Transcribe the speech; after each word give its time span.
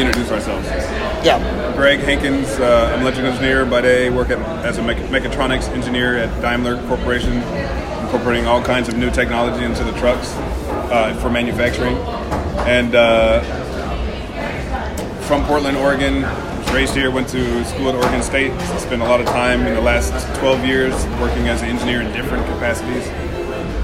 we 0.00 0.06
introduce 0.06 0.30
ourselves? 0.30 0.66
Yeah. 1.24 1.74
Greg 1.76 2.00
Hankins, 2.00 2.48
uh, 2.58 2.88
I'm 2.88 2.94
an 2.96 3.02
electrical 3.02 3.30
engineer 3.32 3.66
by 3.66 3.82
day, 3.82 4.08
work 4.08 4.30
at, 4.30 4.38
as 4.64 4.78
a 4.78 4.80
mecha- 4.80 5.06
mechatronics 5.08 5.68
engineer 5.68 6.16
at 6.16 6.40
Daimler 6.40 6.82
Corporation, 6.88 7.34
incorporating 8.02 8.46
all 8.46 8.62
kinds 8.62 8.88
of 8.88 8.96
new 8.96 9.10
technology 9.10 9.64
into 9.64 9.84
the 9.84 9.92
trucks 9.92 10.34
uh, 10.90 11.14
for 11.20 11.28
manufacturing. 11.30 11.96
And 12.66 12.94
uh, 12.94 13.40
from 15.22 15.44
Portland, 15.44 15.76
Oregon, 15.76 16.22
was 16.22 16.72
raised 16.72 16.94
here, 16.94 17.10
went 17.10 17.28
to 17.28 17.64
school 17.66 17.90
at 17.90 17.94
Oregon 17.94 18.22
State, 18.22 18.58
spent 18.78 19.02
a 19.02 19.04
lot 19.04 19.20
of 19.20 19.26
time 19.26 19.66
in 19.66 19.74
the 19.74 19.80
last 19.82 20.12
12 20.38 20.64
years 20.64 20.94
working 21.20 21.48
as 21.48 21.60
an 21.62 21.68
engineer 21.68 22.00
in 22.00 22.10
different 22.12 22.46
capacities. 22.46 23.06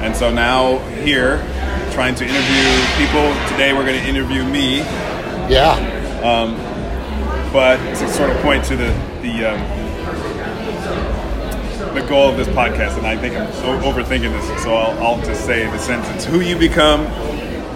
And 0.00 0.16
so 0.16 0.32
now 0.32 0.78
here, 1.02 1.38
trying 1.92 2.14
to 2.16 2.24
interview 2.24 2.96
people. 2.96 3.32
Today 3.50 3.72
we're 3.74 3.86
going 3.86 4.00
to 4.00 4.08
interview 4.08 4.44
me 4.44 4.78
Yeah. 5.48 5.95
But 7.52 7.76
to 7.78 8.08
sort 8.08 8.30
of 8.30 8.36
point 8.42 8.64
to 8.66 8.76
the 8.76 8.92
the 9.22 9.44
um, 9.52 9.60
the 11.94 12.02
goal 12.08 12.28
of 12.28 12.36
this 12.36 12.48
podcast, 12.48 12.96
and 12.98 13.06
I 13.06 13.16
think 13.16 13.36
I'm 13.36 13.52
so 13.54 13.78
overthinking 13.80 14.30
this, 14.32 14.62
so 14.62 14.74
I'll, 14.74 15.02
I'll 15.04 15.24
just 15.24 15.44
say 15.44 15.64
the 15.66 15.78
sentence: 15.78 16.24
"Who 16.24 16.40
you 16.40 16.56
become 16.58 17.02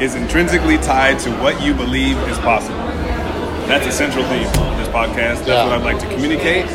is 0.01 0.15
intrinsically 0.15 0.77
tied 0.79 1.19
to 1.21 1.31
what 1.39 1.63
you 1.63 1.75
believe 1.75 2.17
is 2.29 2.39
possible." 2.39 2.77
That's 3.67 3.87
a 3.87 3.93
central 3.93 4.25
theme 4.25 4.47
of 4.47 4.77
this 4.79 4.89
podcast. 4.89 5.45
That's 5.45 5.49
Yeah. 5.49 5.65
what 5.65 5.75
I'd 5.79 5.85
like 5.85 5.99
to 6.01 6.07
communicate. 6.09 6.67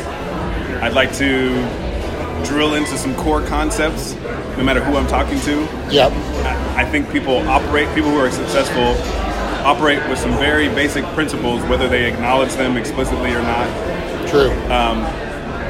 I'd 0.82 0.94
like 0.94 1.12
to 1.16 1.50
drill 2.44 2.74
into 2.74 2.96
some 2.96 3.14
core 3.16 3.42
concepts, 3.42 4.14
no 4.56 4.62
matter 4.64 4.82
who 4.82 4.96
I'm 4.96 5.06
talking 5.06 5.38
to. 5.40 5.68
Yep. 5.90 6.12
I 6.12 6.62
I 6.78 6.84
think 6.84 7.10
people 7.12 7.38
operate, 7.48 7.88
people 7.94 8.10
who 8.10 8.18
are 8.18 8.30
successful 8.30 8.94
operate 9.66 9.98
with 10.08 10.18
some 10.18 10.30
very 10.38 10.68
basic 10.68 11.04
principles, 11.06 11.60
whether 11.64 11.88
they 11.88 12.06
acknowledge 12.06 12.54
them 12.54 12.76
explicitly 12.76 13.32
or 13.32 13.42
not. 13.42 13.66
True. 14.28 14.50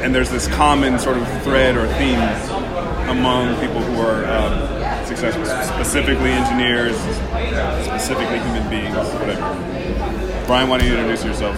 And 0.04 0.14
there's 0.14 0.30
this 0.30 0.46
common 0.48 0.98
sort 0.98 1.16
of 1.16 1.26
thread 1.42 1.76
or 1.76 1.88
theme 1.94 2.20
among 3.08 3.58
people 3.60 3.80
who 3.80 4.00
are 4.00 4.24
um, 4.26 5.06
successful, 5.06 5.44
specifically 5.46 6.30
engineers, 6.30 6.96
specifically 7.84 8.38
human 8.38 8.68
beings, 8.68 8.94
whatever. 8.94 9.40
Brian, 10.46 10.68
why 10.68 10.78
don't 10.78 10.86
you 10.86 10.94
introduce 10.94 11.24
yourself? 11.24 11.56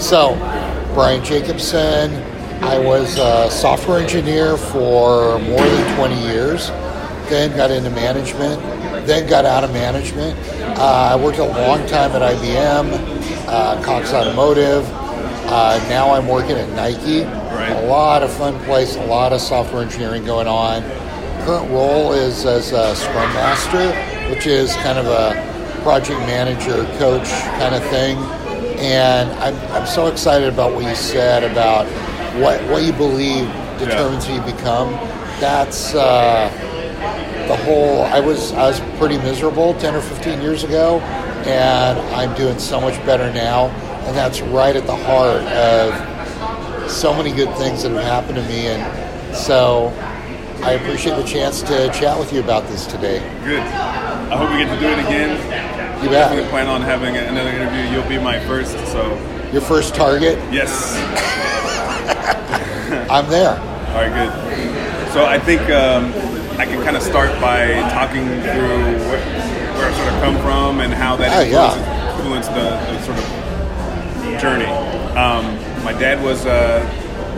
So, 0.00 0.36
Brian 0.94 1.22
Jacobson. 1.24 2.14
I 2.62 2.78
was 2.78 3.18
a 3.18 3.50
software 3.50 4.00
engineer 4.00 4.56
for 4.56 5.38
more 5.40 5.60
than 5.60 5.96
20 5.96 6.22
years, 6.22 6.68
then 7.28 7.54
got 7.54 7.70
into 7.70 7.90
management, 7.90 8.62
then 9.06 9.28
got 9.28 9.44
out 9.44 9.64
of 9.64 9.72
management. 9.72 10.38
Uh, 10.78 11.12
I 11.12 11.16
worked 11.16 11.38
a 11.38 11.44
long 11.44 11.86
time 11.86 12.12
at 12.12 12.22
IBM, 12.22 13.46
uh, 13.48 13.82
Cox 13.82 14.12
Automotive. 14.12 14.84
Uh, 15.48 15.78
now 15.88 16.10
I'm 16.10 16.26
working 16.26 16.56
at 16.56 16.68
Nike. 16.70 17.22
Right. 17.22 17.70
A 17.70 17.86
lot 17.86 18.22
of 18.22 18.32
fun 18.32 18.58
place, 18.64 18.96
a 18.96 19.06
lot 19.06 19.32
of 19.32 19.40
software 19.40 19.82
engineering 19.82 20.24
going 20.24 20.48
on. 20.48 20.82
Current 21.44 21.70
role 21.70 22.12
is 22.12 22.44
as 22.44 22.72
a 22.72 22.96
Scrum 22.96 23.32
Master, 23.32 23.92
which 24.30 24.46
is 24.46 24.74
kind 24.76 24.98
of 24.98 25.06
a 25.06 25.82
project 25.82 26.18
manager, 26.20 26.84
coach 26.98 27.28
kind 27.60 27.74
of 27.74 27.82
thing. 27.84 28.16
And 28.78 29.30
I'm, 29.38 29.54
I'm 29.72 29.86
so 29.86 30.08
excited 30.08 30.52
about 30.52 30.72
what 30.74 30.84
you 30.84 30.94
said 30.96 31.44
about 31.44 31.86
what, 32.42 32.60
what 32.68 32.82
you 32.82 32.92
believe 32.92 33.46
determines 33.78 34.26
who 34.26 34.34
you 34.34 34.40
become. 34.42 34.90
That's 35.38 35.94
uh, 35.94 36.50
the 37.48 37.56
whole. 37.56 38.02
I 38.02 38.20
was 38.20 38.52
I 38.52 38.66
was 38.68 38.80
pretty 38.98 39.18
miserable 39.18 39.74
10 39.74 39.94
or 39.94 40.00
15 40.00 40.40
years 40.40 40.64
ago, 40.64 41.00
and 41.46 41.98
I'm 42.14 42.34
doing 42.36 42.58
so 42.58 42.80
much 42.80 42.94
better 43.06 43.32
now. 43.32 43.66
And 44.06 44.16
that's 44.16 44.40
right 44.40 44.74
at 44.76 44.86
the 44.86 44.96
heart 44.96 45.42
of 45.42 46.90
so 46.90 47.12
many 47.14 47.32
good 47.32 47.52
things 47.56 47.82
that 47.82 47.92
have 47.92 48.02
happened 48.04 48.36
to 48.36 48.42
me. 48.44 48.66
And 48.68 49.36
so 49.36 49.88
I 50.62 50.72
appreciate 50.72 51.16
the 51.16 51.24
chance 51.24 51.62
to 51.62 51.88
chat 51.92 52.18
with 52.18 52.32
you 52.32 52.40
about 52.40 52.66
this 52.68 52.86
today. 52.86 53.18
Good. 53.44 53.60
I 53.60 54.36
hope 54.36 54.50
we 54.50 54.58
get 54.64 54.72
to 54.74 54.80
do 54.80 54.86
it 54.88 54.98
again. 55.04 55.36
You 56.02 56.10
Definitely 56.10 56.42
bet. 56.44 56.50
plan 56.50 56.66
on 56.68 56.82
having 56.82 57.16
another 57.16 57.50
interview. 57.50 57.90
You'll 57.90 58.08
be 58.08 58.18
my 58.18 58.38
first, 58.46 58.72
so 58.92 59.16
Your 59.52 59.62
first 59.62 59.94
target, 59.94 60.36
yes. 60.52 60.94
I'm 63.10 63.28
there. 63.28 63.58
All 63.58 64.02
right, 64.02 64.12
good. 64.12 65.12
So 65.12 65.24
I 65.24 65.38
think 65.38 65.62
um, 65.70 66.12
I 66.58 66.64
can 66.64 66.82
kind 66.82 66.96
of 66.96 67.02
start 67.02 67.30
by 67.40 67.66
talking 67.90 68.24
through 68.26 68.78
where, 69.08 69.20
where 69.76 69.90
I 69.90 69.92
sort 69.94 70.12
of 70.12 70.22
come 70.22 70.36
from 70.42 70.80
and 70.80 70.92
how 70.92 71.16
that 71.16 71.36
Oh, 71.36 71.40
yeah. 71.42 72.16
influenced 72.16 72.50
the, 72.50 72.70
the 72.90 73.02
sort 73.02 73.18
of 73.18 74.40
journey. 74.40 74.64
Um, 75.16 75.44
my 75.84 75.92
dad 75.92 76.22
was 76.22 76.46
uh, 76.46 76.80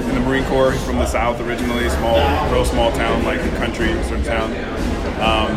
in 0.08 0.14
the 0.14 0.20
Marine 0.20 0.44
Corps. 0.44 0.72
From 0.86 0.96
the 0.98 1.06
South 1.06 1.40
originally, 1.40 1.88
small, 1.90 2.16
real 2.52 2.64
small 2.64 2.92
town, 2.92 3.24
like 3.24 3.40
a 3.40 3.48
country 3.56 3.88
sort 4.04 4.20
of 4.20 4.24
town. 4.26 4.50
Um, 5.18 5.50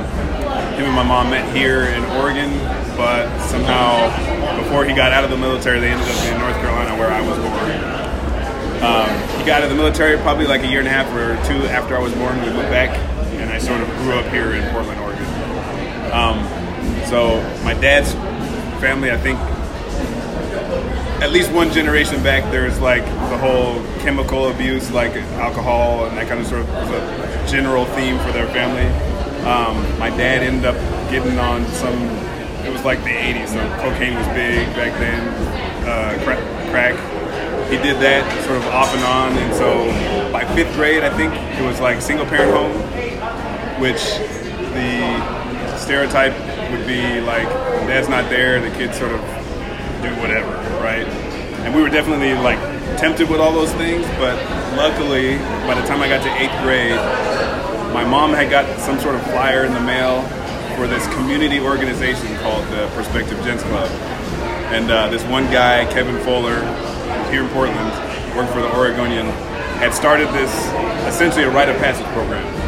him 0.73 0.85
and 0.85 0.95
my 0.95 1.03
mom 1.03 1.29
met 1.29 1.55
here 1.55 1.83
in 1.83 2.03
Oregon, 2.17 2.49
but 2.97 3.29
somehow 3.45 4.09
before 4.57 4.85
he 4.85 4.93
got 4.95 5.11
out 5.13 5.23
of 5.23 5.29
the 5.29 5.38
military, 5.38 5.79
they 5.79 5.89
ended 5.89 6.07
up 6.07 6.23
in 6.25 6.39
North 6.39 6.55
Carolina, 6.57 6.97
where 6.97 7.11
I 7.11 7.22
was 7.22 7.38
born. 7.38 8.01
Um, 8.81 9.09
he 9.39 9.45
got 9.45 9.61
out 9.61 9.63
of 9.66 9.69
the 9.69 9.75
military 9.75 10.17
probably 10.17 10.47
like 10.47 10.61
a 10.63 10.67
year 10.67 10.79
and 10.79 10.88
a 10.88 10.91
half 10.91 11.05
or 11.13 11.38
two 11.47 11.61
after 11.67 11.95
I 11.95 11.99
was 11.99 12.13
born. 12.16 12.35
We 12.41 12.49
went 12.49 12.69
back, 12.72 12.89
I 13.51 13.57
sort 13.57 13.81
of 13.81 13.88
grew 13.97 14.13
up 14.13 14.25
here 14.28 14.53
in 14.53 14.63
Portland, 14.72 15.00
Oregon. 15.01 15.25
Um, 16.12 16.39
so 17.06 17.41
my 17.63 17.73
dad's 17.73 18.13
family, 18.81 19.12
I 19.12 19.17
think, 19.17 19.38
at 21.22 21.31
least 21.31 21.51
one 21.51 21.72
generation 21.72 22.23
back, 22.23 22.50
there's 22.51 22.79
like 22.79 23.06
the 23.06 23.38
whole 23.38 23.84
chemical 24.00 24.50
abuse, 24.50 24.90
like 24.91 25.13
alcohol, 25.38 26.06
and 26.06 26.17
that 26.17 26.28
kind 26.28 26.40
of 26.40 26.47
sort 26.47 26.61
of 26.61 26.69
was 26.69 26.90
a 26.90 27.47
general 27.47 27.85
theme 27.85 28.17
for 28.19 28.31
their 28.31 28.47
family. 28.47 28.88
Um, 29.45 29.78
my 30.00 30.09
dad 30.09 30.41
ended 30.41 30.66
up 30.66 30.75
getting 31.11 31.38
on 31.38 31.66
some. 31.67 32.00
It 32.66 32.72
was 32.72 32.84
like 32.84 33.00
the 33.03 33.09
'80s, 33.11 33.50
so 33.50 33.59
cocaine 33.81 34.16
was 34.16 34.28
big 34.28 34.66
back 34.75 34.97
then. 35.00 35.28
Uh, 35.88 36.23
crack, 36.23 36.40
crack. 36.72 37.69
He 37.69 37.78
did 37.78 37.97
that 38.01 38.25
sort 38.45 38.57
of 38.57 38.66
off 38.67 38.94
and 38.94 39.03
on, 39.03 39.38
and 39.38 39.53
so 39.53 40.31
by 40.31 40.44
fifth 40.56 40.73
grade, 40.75 41.03
I 41.03 41.16
think 41.16 41.34
it 41.59 41.66
was 41.66 41.79
like 41.79 42.01
single 42.01 42.25
parent 42.25 42.51
home, 42.51 42.72
which 43.81 44.22
the 44.78 45.75
stereotype 45.75 46.38
would 46.69 46.86
be 46.86 47.19
like 47.19 47.50
dad's 47.90 48.08
not 48.08 48.30
there, 48.30 48.62
the 48.62 48.69
kids 48.78 48.96
sort 48.96 49.12
of 49.12 49.19
do 50.06 50.14
whatever, 50.22 50.53
right? 50.78 51.08
And 51.66 51.74
we 51.74 51.81
were 51.81 51.90
definitely 51.90 52.36
like 52.36 52.59
tempted 53.00 53.28
with 53.28 53.40
all 53.40 53.52
those 53.52 53.74
things, 53.74 54.06
but 54.22 54.38
luckily, 54.78 55.38
by 55.66 55.74
the 55.74 55.86
time 55.88 56.00
I 56.00 56.08
got 56.08 56.22
to 56.22 56.31
eighth 56.38 56.56
grade, 56.62 56.96
my 57.91 58.06
mom 58.06 58.34
had 58.34 58.52
got 58.52 58.80
some 58.80 59.00
sort 59.00 59.16
of 59.16 59.24
flyer 59.34 59.66
in 59.66 59.74
the 59.74 59.81
mail 59.81 60.22
for 60.78 60.86
this 60.86 61.06
community 61.16 61.59
organization 61.59 62.38
called 62.38 62.64
the 62.68 62.88
Perspective 62.94 63.44
Gents 63.44 63.64
Club. 63.64 63.90
And 64.72 64.91
uh, 64.91 65.09
this 65.09 65.24
one 65.25 65.46
guy, 65.46 65.91
Kevin 65.91 66.20
Fuller, 66.24 66.62
here 67.31 67.41
in 67.41 67.50
Portland, 67.50 67.90
worked 68.38 68.53
for 68.53 68.62
the 68.62 68.72
Oregonian, 68.78 69.25
had 69.81 69.91
started 69.91 70.28
this 70.30 70.53
essentially 71.12 71.46
a 71.46 71.50
rite 71.50 71.68
of 71.68 71.78
passage 71.78 72.06
program 72.14 72.60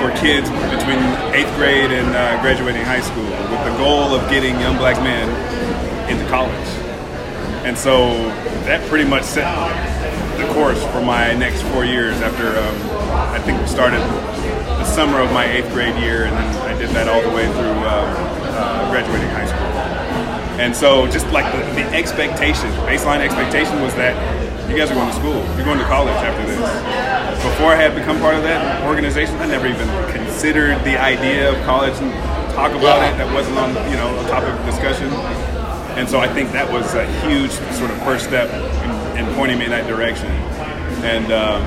for 0.00 0.10
kids 0.16 0.48
between 0.48 0.96
eighth 1.36 1.54
grade 1.56 1.92
and 1.92 2.16
uh, 2.16 2.40
graduating 2.40 2.82
high 2.82 3.02
school 3.02 3.22
with 3.22 3.64
the 3.68 3.76
goal 3.76 4.14
of 4.14 4.30
getting 4.30 4.58
young 4.58 4.78
black 4.78 4.96
men 5.02 5.28
into 6.10 6.26
college. 6.30 6.56
And 7.68 7.76
so 7.76 8.08
that 8.64 8.80
pretty 8.88 9.06
much 9.06 9.24
set 9.24 9.44
the 10.38 10.50
course 10.54 10.82
for 10.86 11.02
my 11.02 11.34
next 11.34 11.60
four 11.64 11.84
years 11.84 12.16
after 12.22 12.48
um, 12.48 12.76
I 13.28 13.38
think 13.40 13.60
we 13.60 13.66
started 13.66 14.00
the 14.00 14.84
summer 14.86 15.20
of 15.20 15.30
my 15.32 15.44
eighth 15.44 15.70
grade 15.70 15.94
year 16.02 16.24
and 16.24 16.34
then 16.34 16.74
I 16.74 16.78
did 16.78 16.88
that 16.96 17.06
all 17.06 17.20
the 17.20 17.36
way 17.36 17.44
through 17.44 17.84
uh, 17.84 18.56
uh, 18.56 18.90
graduating 18.90 19.28
high 19.28 19.44
school. 19.44 19.60
And 20.58 20.74
so 20.74 21.06
just 21.08 21.26
like 21.26 21.52
the, 21.52 21.58
the 21.74 21.84
expectation, 21.94 22.70
baseline 22.88 23.20
expectation 23.20 23.82
was 23.82 23.94
that 23.96 24.16
you 24.70 24.76
guys 24.76 24.90
are 24.90 24.94
going 24.94 25.08
to 25.08 25.16
school, 25.16 25.42
you're 25.56 25.64
going 25.64 25.78
to 25.78 25.84
college 25.84 26.14
after 26.14 26.46
this. 26.46 26.58
Before 27.42 27.72
I 27.72 27.76
had 27.76 27.94
become 27.94 28.20
part 28.20 28.36
of 28.36 28.42
that 28.44 28.86
organization, 28.86 29.34
I 29.36 29.46
never 29.46 29.66
even 29.66 29.88
considered 30.12 30.78
the 30.84 30.96
idea 31.00 31.50
of 31.50 31.56
college 31.64 31.94
and 31.98 32.12
talk 32.54 32.70
about 32.70 33.02
it. 33.02 33.18
That 33.18 33.32
wasn't 33.34 33.58
on, 33.58 33.70
you 33.90 33.96
know, 33.96 34.08
a 34.20 34.28
topic 34.28 34.54
of 34.54 34.64
discussion. 34.64 35.08
And 35.98 36.08
so 36.08 36.20
I 36.20 36.28
think 36.28 36.52
that 36.52 36.70
was 36.70 36.94
a 36.94 37.04
huge 37.26 37.50
sort 37.76 37.90
of 37.90 37.98
first 38.02 38.26
step 38.26 38.48
in, 39.16 39.26
in 39.26 39.34
pointing 39.34 39.58
me 39.58 39.64
in 39.64 39.70
that 39.72 39.88
direction. 39.88 40.30
And 41.02 41.32
um, 41.32 41.62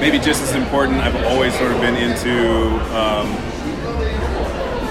maybe 0.00 0.18
just 0.18 0.42
as 0.42 0.54
important, 0.54 1.00
I've 1.00 1.16
always 1.26 1.56
sort 1.58 1.72
of 1.72 1.80
been 1.80 1.96
into 1.96 2.68
um, 2.94 3.32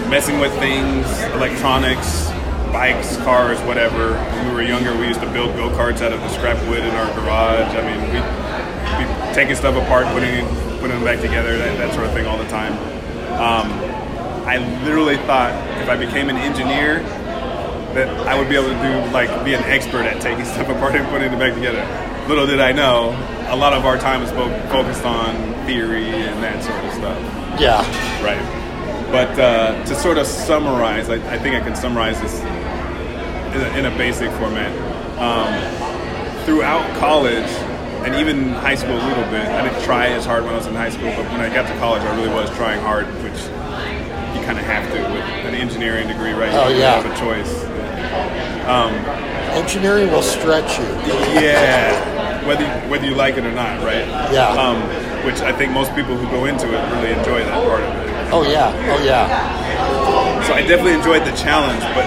messing 0.09 0.39
with 0.39 0.51
things, 0.59 1.05
electronics, 1.31 2.30
bikes, 2.71 3.17
cars, 3.17 3.59
whatever. 3.61 4.13
When 4.13 4.49
we 4.49 4.53
were 4.53 4.61
younger, 4.61 4.97
we 4.97 5.07
used 5.07 5.21
to 5.21 5.31
build 5.31 5.55
go 5.55 5.69
karts 5.69 6.01
out 6.01 6.13
of 6.13 6.19
the 6.21 6.29
scrap 6.29 6.57
wood 6.67 6.79
in 6.79 6.91
our 6.91 7.07
garage. 7.15 7.75
I 7.75 7.81
mean, 7.85 8.01
we 8.11 8.19
we 8.97 9.33
taking 9.33 9.55
stuff 9.55 9.75
apart, 9.75 10.07
putting 10.07 10.29
it, 10.29 10.79
putting 10.79 10.95
them 10.95 11.03
back 11.03 11.19
together, 11.21 11.57
that, 11.57 11.77
that 11.77 11.93
sort 11.93 12.05
of 12.05 12.13
thing 12.13 12.25
all 12.25 12.37
the 12.37 12.47
time. 12.49 12.73
Um, 13.33 13.71
I 14.47 14.57
literally 14.83 15.17
thought 15.17 15.51
if 15.81 15.89
I 15.89 15.97
became 15.97 16.29
an 16.29 16.37
engineer, 16.37 16.99
that 17.93 18.07
I 18.27 18.37
would 18.37 18.49
be 18.49 18.55
able 18.55 18.69
to 18.69 18.81
do 18.81 19.11
like 19.11 19.29
be 19.43 19.53
an 19.53 19.63
expert 19.63 20.05
at 20.05 20.21
taking 20.21 20.45
stuff 20.53 20.69
apart 20.69 20.95
and 20.95 21.07
putting 21.09 21.31
it 21.31 21.39
back 21.39 21.53
together. 21.53 21.85
Little 22.27 22.47
did 22.47 22.61
I 22.61 22.71
know, 22.71 23.11
a 23.49 23.55
lot 23.55 23.73
of 23.73 23.85
our 23.85 23.97
time 23.97 24.21
is 24.21 24.31
focused 24.31 25.03
on 25.05 25.35
theory 25.65 26.05
and 26.05 26.43
that 26.43 26.63
sort 26.63 26.83
of 26.85 26.93
stuff. 26.93 27.59
Yeah. 27.59 27.81
Right. 28.23 28.39
But 29.11 29.37
uh, 29.37 29.83
to 29.85 29.95
sort 29.95 30.17
of 30.17 30.25
summarize, 30.25 31.09
I, 31.09 31.15
I 31.33 31.37
think 31.37 31.55
I 31.55 31.59
can 31.59 31.75
summarize 31.75 32.19
this 32.21 32.39
in 33.53 33.61
a, 33.61 33.77
in 33.77 33.85
a 33.85 33.97
basic 33.97 34.31
format. 34.33 34.71
Um, 35.19 35.53
throughout 36.45 36.97
college 36.97 37.49
and 38.05 38.15
even 38.15 38.49
high 38.49 38.75
school 38.75 38.95
a 38.95 39.05
little 39.07 39.25
bit, 39.25 39.45
I 39.47 39.67
didn't 39.67 39.83
try 39.83 40.07
as 40.07 40.25
hard 40.25 40.43
when 40.43 40.53
I 40.53 40.57
was 40.57 40.67
in 40.67 40.73
high 40.73 40.89
school, 40.89 41.11
but 41.15 41.25
when 41.31 41.39
I 41.39 41.53
got 41.53 41.67
to 41.67 41.77
college, 41.79 42.01
I 42.01 42.15
really 42.15 42.33
was 42.33 42.49
trying 42.57 42.81
hard, 42.81 43.05
which 43.23 43.39
you 44.35 44.45
kind 44.45 44.57
of 44.57 44.65
have 44.65 44.91
to 44.91 45.01
with 45.13 45.45
an 45.45 45.55
engineering 45.55 46.07
degree, 46.07 46.31
right? 46.31 46.51
Oh, 46.53 46.69
you 46.69 46.79
yeah. 46.79 47.01
have 47.01 47.05
a 47.05 47.15
choice. 47.19 47.71
Engineering 49.51 50.09
will 50.11 50.21
stretch 50.21 50.79
you. 50.79 50.85
Yeah, 51.41 52.47
whether 52.47 52.63
you, 52.63 52.89
whether 52.89 53.05
you 53.05 53.15
like 53.15 53.35
it 53.37 53.45
or 53.45 53.51
not, 53.51 53.83
right? 53.83 54.07
Yeah. 54.31 54.47
Um, 54.47 54.81
which 55.25 55.41
I 55.41 55.51
think 55.51 55.71
most 55.71 55.93
people 55.93 56.15
who 56.15 56.25
go 56.27 56.45
into 56.45 56.67
it 56.67 56.93
really 56.95 57.11
enjoy 57.11 57.43
that 57.43 57.63
part 57.67 57.81
of 57.83 57.93
it. 57.93 58.33
Oh 58.33 58.43
yeah. 58.43 58.71
Oh 58.89 59.03
yeah. 59.03 59.27
So 60.47 60.53
I 60.53 60.61
definitely 60.61 60.93
enjoyed 60.93 61.25
the 61.25 61.35
challenge, 61.35 61.81
but 61.93 62.05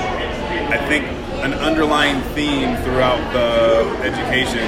I 0.72 0.78
think 0.88 1.04
an 1.44 1.52
underlying 1.52 2.22
theme 2.32 2.74
throughout 2.84 3.20
the 3.34 3.84
education, 4.00 4.64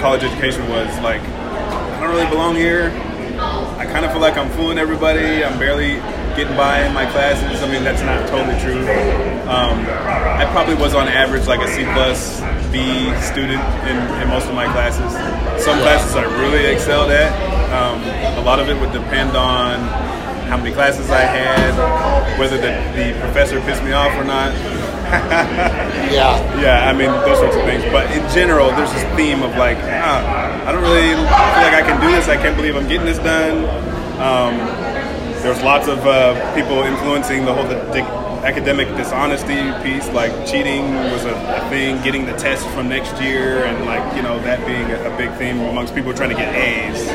college 0.00 0.24
education, 0.24 0.66
was 0.70 0.88
like, 1.00 1.20
I 1.20 2.00
don't 2.00 2.10
really 2.10 2.28
belong 2.30 2.56
here. 2.56 2.88
I 3.76 3.84
kind 3.84 4.06
of 4.06 4.12
feel 4.12 4.20
like 4.22 4.38
I'm 4.38 4.48
fooling 4.52 4.78
everybody. 4.78 5.44
I'm 5.44 5.58
barely 5.58 5.96
getting 6.36 6.56
by 6.56 6.86
in 6.86 6.94
my 6.94 7.04
classes. 7.04 7.62
I 7.62 7.70
mean, 7.70 7.84
that's 7.84 8.00
not 8.00 8.26
totally 8.30 8.58
true. 8.60 8.80
Um, 9.44 9.84
I 10.40 10.48
probably 10.52 10.74
was 10.74 10.94
on 10.94 11.06
average 11.06 11.46
like 11.46 11.60
a 11.60 11.68
C 11.68 11.84
plus 11.84 12.40
B 12.72 13.12
student 13.20 13.60
in, 13.84 14.22
in 14.22 14.28
most 14.28 14.48
of 14.48 14.54
my 14.54 14.64
classes. 14.72 15.12
Some 15.62 15.78
classes 15.80 16.16
I 16.16 16.24
really 16.40 16.64
excelled 16.64 17.10
at. 17.10 17.28
Um, 17.72 18.00
a 18.38 18.42
lot 18.42 18.58
of 18.58 18.70
it 18.70 18.80
would 18.80 18.92
depend 18.92 19.36
on 19.36 19.80
how 20.48 20.56
many 20.56 20.72
classes 20.72 21.10
I 21.10 21.20
had, 21.20 22.38
whether 22.38 22.56
the, 22.56 22.72
the 22.96 23.18
professor 23.20 23.60
pissed 23.60 23.82
me 23.84 23.92
off 23.92 24.12
or 24.18 24.24
not. 24.24 24.52
Yeah. 26.12 26.60
Yeah, 26.60 26.90
I 26.90 26.92
mean 26.92 27.10
those 27.24 27.38
sorts 27.38 27.56
of 27.56 27.62
things. 27.64 27.84
But 27.90 28.10
in 28.12 28.20
general, 28.34 28.68
there's 28.76 28.92
this 28.92 29.04
theme 29.16 29.42
of 29.42 29.56
like, 29.56 29.78
ah, 29.80 30.20
I 30.66 30.72
don't 30.72 30.82
really 30.82 31.08
feel 31.16 31.64
like 31.64 31.72
I 31.72 31.82
can 31.82 32.00
do 32.00 32.10
this. 32.10 32.28
I 32.28 32.36
can't 32.36 32.54
believe 32.56 32.76
I'm 32.76 32.86
getting 32.88 33.06
this 33.06 33.18
done. 33.18 33.64
Um, 34.20 34.58
there's 35.42 35.62
lots 35.62 35.88
of 35.88 36.04
uh, 36.06 36.54
people 36.54 36.82
influencing 36.82 37.44
the 37.46 37.54
whole 37.54 37.64
the, 37.66 38.02
academic 38.44 38.88
dishonesty 38.96 39.72
piece. 39.82 40.06
Like 40.12 40.32
cheating 40.46 40.92
was 41.12 41.24
a, 41.24 41.32
a 41.32 41.68
thing. 41.70 42.02
Getting 42.02 42.26
the 42.26 42.34
test 42.36 42.66
from 42.70 42.88
next 42.90 43.18
year, 43.22 43.64
and 43.64 43.86
like 43.86 44.04
you 44.14 44.22
know 44.22 44.38
that 44.42 44.66
being 44.66 44.90
a, 44.90 45.12
a 45.12 45.16
big 45.16 45.32
theme 45.38 45.60
amongst 45.60 45.94
people 45.94 46.12
trying 46.12 46.30
to 46.30 46.36
get 46.36 46.54
A's. 46.54 47.06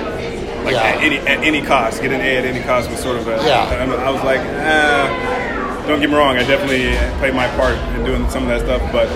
Like 0.66 0.74
Yeah. 0.74 0.84
at 0.84 1.04
any 1.04 1.18
at 1.20 1.40
any 1.44 1.62
cost, 1.62 2.02
get 2.02 2.12
an 2.12 2.22
A 2.22 2.38
at 2.38 2.46
any 2.46 2.64
cost 2.64 2.90
was 2.90 3.00
sort 3.00 3.18
of 3.18 3.28
a. 3.28 3.36
Yeah. 3.46 3.72
and 3.84 3.92
I 3.92 4.10
was 4.10 4.24
like, 4.24 4.42
ah. 4.42 5.27
Don't 5.88 6.02
get 6.02 6.10
me 6.10 6.18
wrong, 6.18 6.36
I 6.36 6.44
definitely 6.44 6.96
played 7.20 7.34
my 7.34 7.48
part 7.56 7.76
in 7.96 8.04
doing 8.06 8.30
some 8.30 8.44
of 8.44 8.50
that 8.50 8.62
stuff, 8.62 8.82
but 8.92 9.08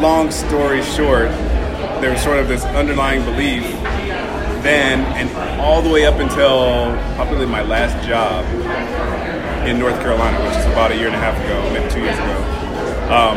long 0.00 0.30
story 0.30 0.80
short, 0.82 1.28
there 2.00 2.12
was 2.12 2.22
sort 2.22 2.38
of 2.38 2.46
this 2.46 2.64
underlying 2.66 3.24
belief 3.24 3.64
then 4.62 5.00
and 5.18 5.28
all 5.60 5.82
the 5.82 5.90
way 5.90 6.06
up 6.06 6.20
until 6.20 6.94
probably 7.16 7.46
my 7.46 7.62
last 7.62 8.06
job 8.06 8.44
in 9.66 9.78
North 9.80 9.98
Carolina, 10.00 10.38
which 10.46 10.56
is 10.56 10.66
about 10.66 10.92
a 10.92 10.96
year 10.96 11.06
and 11.08 11.16
a 11.16 11.18
half 11.18 11.34
ago, 11.44 11.58
maybe 11.72 11.90
two 11.92 12.00
years 12.00 12.16
ago. 12.16 12.36
Um, 13.10 13.36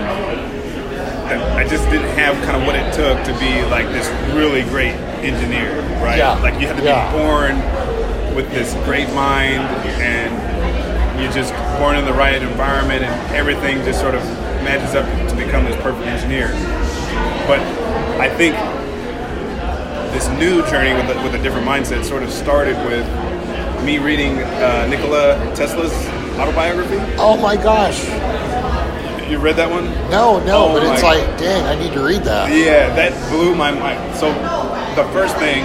I 1.58 1.68
just 1.68 1.90
didn't 1.90 2.16
have 2.16 2.36
kind 2.46 2.56
of 2.62 2.68
what 2.68 2.76
it 2.76 2.94
took 2.94 3.18
to 3.26 3.34
be 3.40 3.64
like 3.72 3.88
this 3.88 4.08
really 4.36 4.62
great 4.70 4.94
engineer, 5.26 5.82
right? 6.04 6.20
Yeah. 6.20 6.34
Like 6.40 6.60
you 6.62 6.68
had 6.68 6.78
to 6.78 6.84
Yeah. 6.84 7.12
be 7.12 7.18
born 7.18 8.36
with 8.36 8.52
this 8.52 8.76
great 8.86 9.12
mind 9.14 9.62
and 10.00 10.45
you're 11.22 11.32
just 11.32 11.54
born 11.80 11.96
in 11.98 12.06
the 12.06 12.14
right 12.14 12.42
environment 12.42 13.04
and 13.04 13.36
everything 13.36 13.78
just 13.86 14.00
sort 14.00 14.16
of 14.16 14.24
matches 14.64 14.96
up 14.96 15.06
to 15.30 15.36
become 15.36 15.66
this 15.66 15.76
perfect 15.82 16.06
engineer. 16.08 16.50
But 17.48 17.60
I 18.20 18.30
think 18.36 18.56
this 20.14 20.28
new 20.40 20.62
journey 20.70 20.94
with 20.94 21.16
a, 21.16 21.22
with 21.24 21.36
a 21.36 21.44
different 21.44 21.68
mindset 21.68 22.04
sort 22.06 22.24
of 22.24 22.32
started 22.32 22.76
with 22.86 23.06
me 23.84 23.98
reading 24.00 24.40
uh, 24.40 24.88
Nikola 24.90 25.36
Tesla's 25.56 25.94
autobiography. 26.40 26.98
Oh 27.18 27.38
my 27.38 27.56
gosh. 27.56 28.04
You 29.30 29.40
read 29.40 29.56
that 29.58 29.70
one? 29.70 29.86
No, 30.12 30.40
no, 30.46 30.70
Oh 30.70 30.74
but 30.74 30.84
it's 30.94 31.02
my- 31.02 31.16
like, 31.18 31.38
dang, 31.38 31.64
I 31.66 31.76
need 31.82 31.94
to 31.94 32.04
read 32.04 32.22
that. 32.24 32.50
Yeah, 32.52 32.94
that 32.96 33.12
blew 33.32 33.56
my 33.56 33.72
mind. 33.72 34.16
So 34.16 34.32
the 34.96 35.04
first 35.12 35.36
thing 35.38 35.64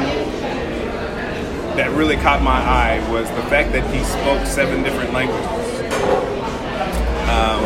that 1.81 1.97
really 1.97 2.17
caught 2.17 2.43
my 2.43 2.61
eye 2.61 3.01
was 3.11 3.27
the 3.31 3.43
fact 3.49 3.73
that 3.73 3.81
he 3.89 4.05
spoke 4.05 4.45
seven 4.47 4.83
different 4.83 5.15
languages. 5.15 5.49
Um, 7.25 7.65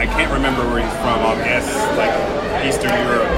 I 0.00 0.08
can't 0.16 0.32
remember 0.32 0.64
where 0.64 0.80
he's 0.80 0.96
from. 1.04 1.20
I'll 1.20 1.36
guess 1.36 1.68
like 2.00 2.08
Eastern 2.64 2.88
Europe. 3.04 3.28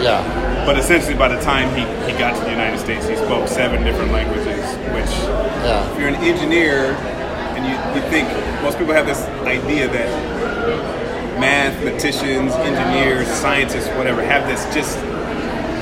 Yeah. 0.00 0.24
But 0.64 0.78
essentially, 0.78 1.12
by 1.12 1.28
the 1.28 1.38
time 1.42 1.68
he, 1.76 1.84
he 2.10 2.18
got 2.18 2.32
to 2.38 2.40
the 2.42 2.50
United 2.56 2.78
States, 2.78 3.06
he 3.06 3.16
spoke 3.16 3.46
seven 3.46 3.84
different 3.84 4.12
languages. 4.12 4.64
Which, 4.96 5.12
Yeah. 5.60 5.92
if 5.92 5.98
you're 6.00 6.08
an 6.08 6.24
engineer, 6.24 6.96
and 7.52 7.68
you, 7.68 7.76
you 8.00 8.00
think 8.08 8.26
most 8.62 8.78
people 8.78 8.94
have 8.94 9.04
this 9.04 9.20
idea 9.44 9.88
that 9.88 10.08
mathematicians, 11.38 12.54
engineers, 12.64 13.28
scientists, 13.28 13.88
whatever, 13.88 14.22
have 14.24 14.48
this 14.48 14.64
just 14.74 14.96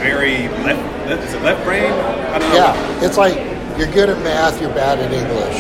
very 0.03 0.49
left, 0.67 0.83
is 1.25 1.35
it 1.35 1.43
left 1.43 1.65
brain? 1.65 1.91
I 1.91 2.39
don't 2.39 2.49
know. 2.51 2.57
Yeah. 2.57 3.05
It's 3.07 3.17
like 3.17 3.35
you're 3.79 3.91
good 3.91 4.11
at 4.11 4.19
math, 4.23 4.61
you're 4.61 4.75
bad 4.75 4.99
at 4.99 5.13
English. 5.13 5.59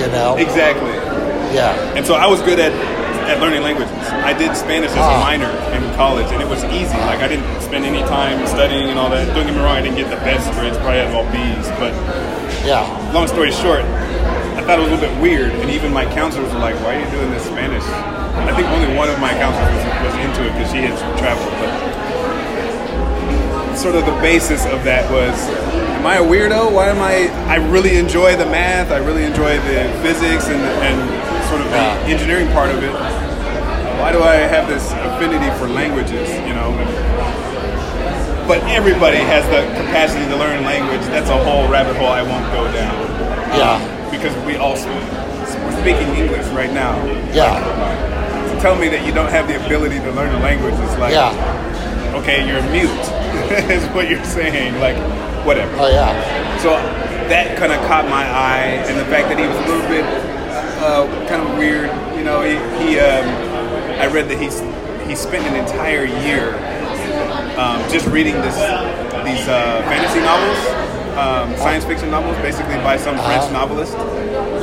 You 0.00 0.08
know? 0.12 0.36
Exactly. 0.36 0.90
Yeah. 1.54 1.76
And 1.94 2.04
so 2.06 2.14
I 2.14 2.26
was 2.26 2.40
good 2.42 2.58
at, 2.58 2.72
at 3.28 3.40
learning 3.40 3.62
languages. 3.62 3.92
I 4.24 4.32
did 4.32 4.56
Spanish 4.56 4.90
as 4.90 4.96
Ah. 4.98 5.16
a 5.16 5.20
minor 5.20 5.50
in 5.76 5.82
college, 5.94 6.26
and 6.32 6.40
it 6.42 6.48
was 6.48 6.64
easy. 6.72 6.96
Like 7.06 7.20
I 7.20 7.28
didn't 7.28 7.46
spend 7.60 7.84
any 7.84 8.00
time 8.08 8.46
studying 8.46 8.88
and 8.88 8.98
all 8.98 9.10
that. 9.10 9.26
Don't 9.36 9.44
get 9.46 9.54
me 9.54 9.60
wrong, 9.60 9.76
I 9.76 9.82
didn't 9.82 9.96
get 9.98 10.08
the 10.10 10.16
best 10.24 10.50
grades. 10.56 10.76
Probably 10.78 10.98
had 11.04 11.12
all 11.14 11.28
B's. 11.30 11.68
But 11.78 11.92
Yeah. 12.64 12.82
long 13.12 13.28
story 13.28 13.52
short, 13.52 13.84
I 14.56 14.62
thought 14.64 14.78
it 14.78 14.82
was 14.82 14.92
a 14.92 14.94
little 14.96 15.08
bit 15.12 15.16
weird, 15.20 15.52
and 15.60 15.68
even 15.70 15.92
my 15.92 16.06
counselors 16.14 16.52
were 16.54 16.60
like, 16.60 16.76
"Why 16.84 16.96
are 16.96 17.00
you 17.00 17.10
doing 17.10 17.30
this 17.32 17.44
Spanish?" 17.44 17.84
I 17.84 18.52
think 18.56 18.66
only 18.68 18.96
one 18.96 19.08
of 19.10 19.18
my 19.20 19.30
counselors 19.36 19.74
was, 19.76 19.84
was 20.08 20.14
into 20.24 20.40
it 20.48 20.52
because 20.56 20.70
she 20.72 20.80
had 20.82 20.96
traveled. 21.18 21.52
But 21.60 21.70
sort 23.82 23.96
of 23.96 24.06
the 24.06 24.14
basis 24.22 24.64
of 24.66 24.84
that 24.84 25.10
was, 25.10 25.34
am 25.98 26.06
I 26.06 26.16
a 26.18 26.22
weirdo? 26.22 26.70
Why 26.72 26.86
am 26.88 27.02
I? 27.02 27.26
I 27.50 27.56
really 27.56 27.96
enjoy 27.98 28.36
the 28.36 28.46
math. 28.46 28.92
I 28.92 28.98
really 28.98 29.24
enjoy 29.24 29.58
the 29.58 29.90
physics 30.06 30.46
and 30.46 30.62
and 30.86 30.98
sort 31.50 31.60
of 31.60 31.68
the 31.74 31.82
engineering 32.06 32.46
part 32.54 32.70
of 32.70 32.78
it. 32.82 32.92
Why 33.98 34.12
do 34.12 34.22
I 34.22 34.36
have 34.46 34.68
this 34.68 34.86
affinity 34.92 35.50
for 35.58 35.66
languages? 35.66 36.30
You 36.46 36.54
know. 36.54 36.70
But 38.46 38.62
everybody 38.70 39.18
has 39.18 39.42
the 39.50 39.62
capacity 39.82 40.26
to 40.30 40.36
learn 40.36 40.62
language. 40.64 41.02
That's 41.10 41.30
a 41.30 41.38
whole 41.42 41.66
rabbit 41.68 41.96
hole 41.96 42.08
I 42.08 42.22
won't 42.22 42.46
go 42.54 42.70
down. 42.72 42.94
Um, 43.50 43.58
yeah. 43.58 44.10
Because 44.10 44.34
we 44.46 44.56
also 44.56 44.88
we're 45.66 45.78
speaking 45.82 46.06
English 46.14 46.46
right 46.54 46.70
now. 46.72 46.94
Yeah. 47.34 47.58
So 48.46 48.60
tell 48.60 48.76
me 48.78 48.88
that 48.94 49.04
you 49.04 49.12
don't 49.12 49.30
have 49.30 49.48
the 49.48 49.58
ability 49.66 49.98
to 50.06 50.10
learn 50.12 50.30
a 50.34 50.38
language 50.38 50.74
is 50.74 50.98
like, 50.98 51.12
Yeah. 51.14 51.34
okay, 52.22 52.46
you're 52.46 52.62
mute. 52.70 53.21
is 53.70 53.84
what 53.94 54.08
you're 54.10 54.24
saying. 54.24 54.78
Like, 54.80 54.96
whatever. 55.46 55.72
Oh 55.78 55.88
yeah. 55.88 56.12
So 56.58 56.70
that 57.28 57.56
kind 57.58 57.72
of 57.72 57.78
caught 57.88 58.04
my 58.06 58.24
eye, 58.24 58.82
and 58.88 58.98
the 58.98 59.04
fact 59.06 59.28
that 59.28 59.38
he 59.38 59.46
was 59.46 59.56
a 59.56 59.66
little 59.68 59.88
bit 59.88 60.04
uh, 60.82 61.06
kind 61.28 61.42
of 61.42 61.56
weird. 61.58 61.90
You 62.16 62.24
know, 62.24 62.42
he, 62.42 62.54
he 62.84 62.98
um, 63.00 63.26
I 64.00 64.06
read 64.06 64.28
that 64.28 64.38
he's 64.40 64.60
he 65.08 65.14
spent 65.16 65.44
an 65.46 65.56
entire 65.56 66.04
year 66.04 66.54
um, 67.58 67.80
just 67.90 68.06
reading 68.08 68.34
this 68.42 68.54
these 69.24 69.46
uh, 69.48 69.82
fantasy 69.86 70.20
novels, 70.20 70.58
um, 71.18 71.56
science 71.58 71.84
fiction 71.84 72.10
novels, 72.10 72.36
basically 72.38 72.76
by 72.76 72.96
some 72.96 73.14
French 73.16 73.42
Uh-huh. 73.44 73.52
novelist 73.66 73.92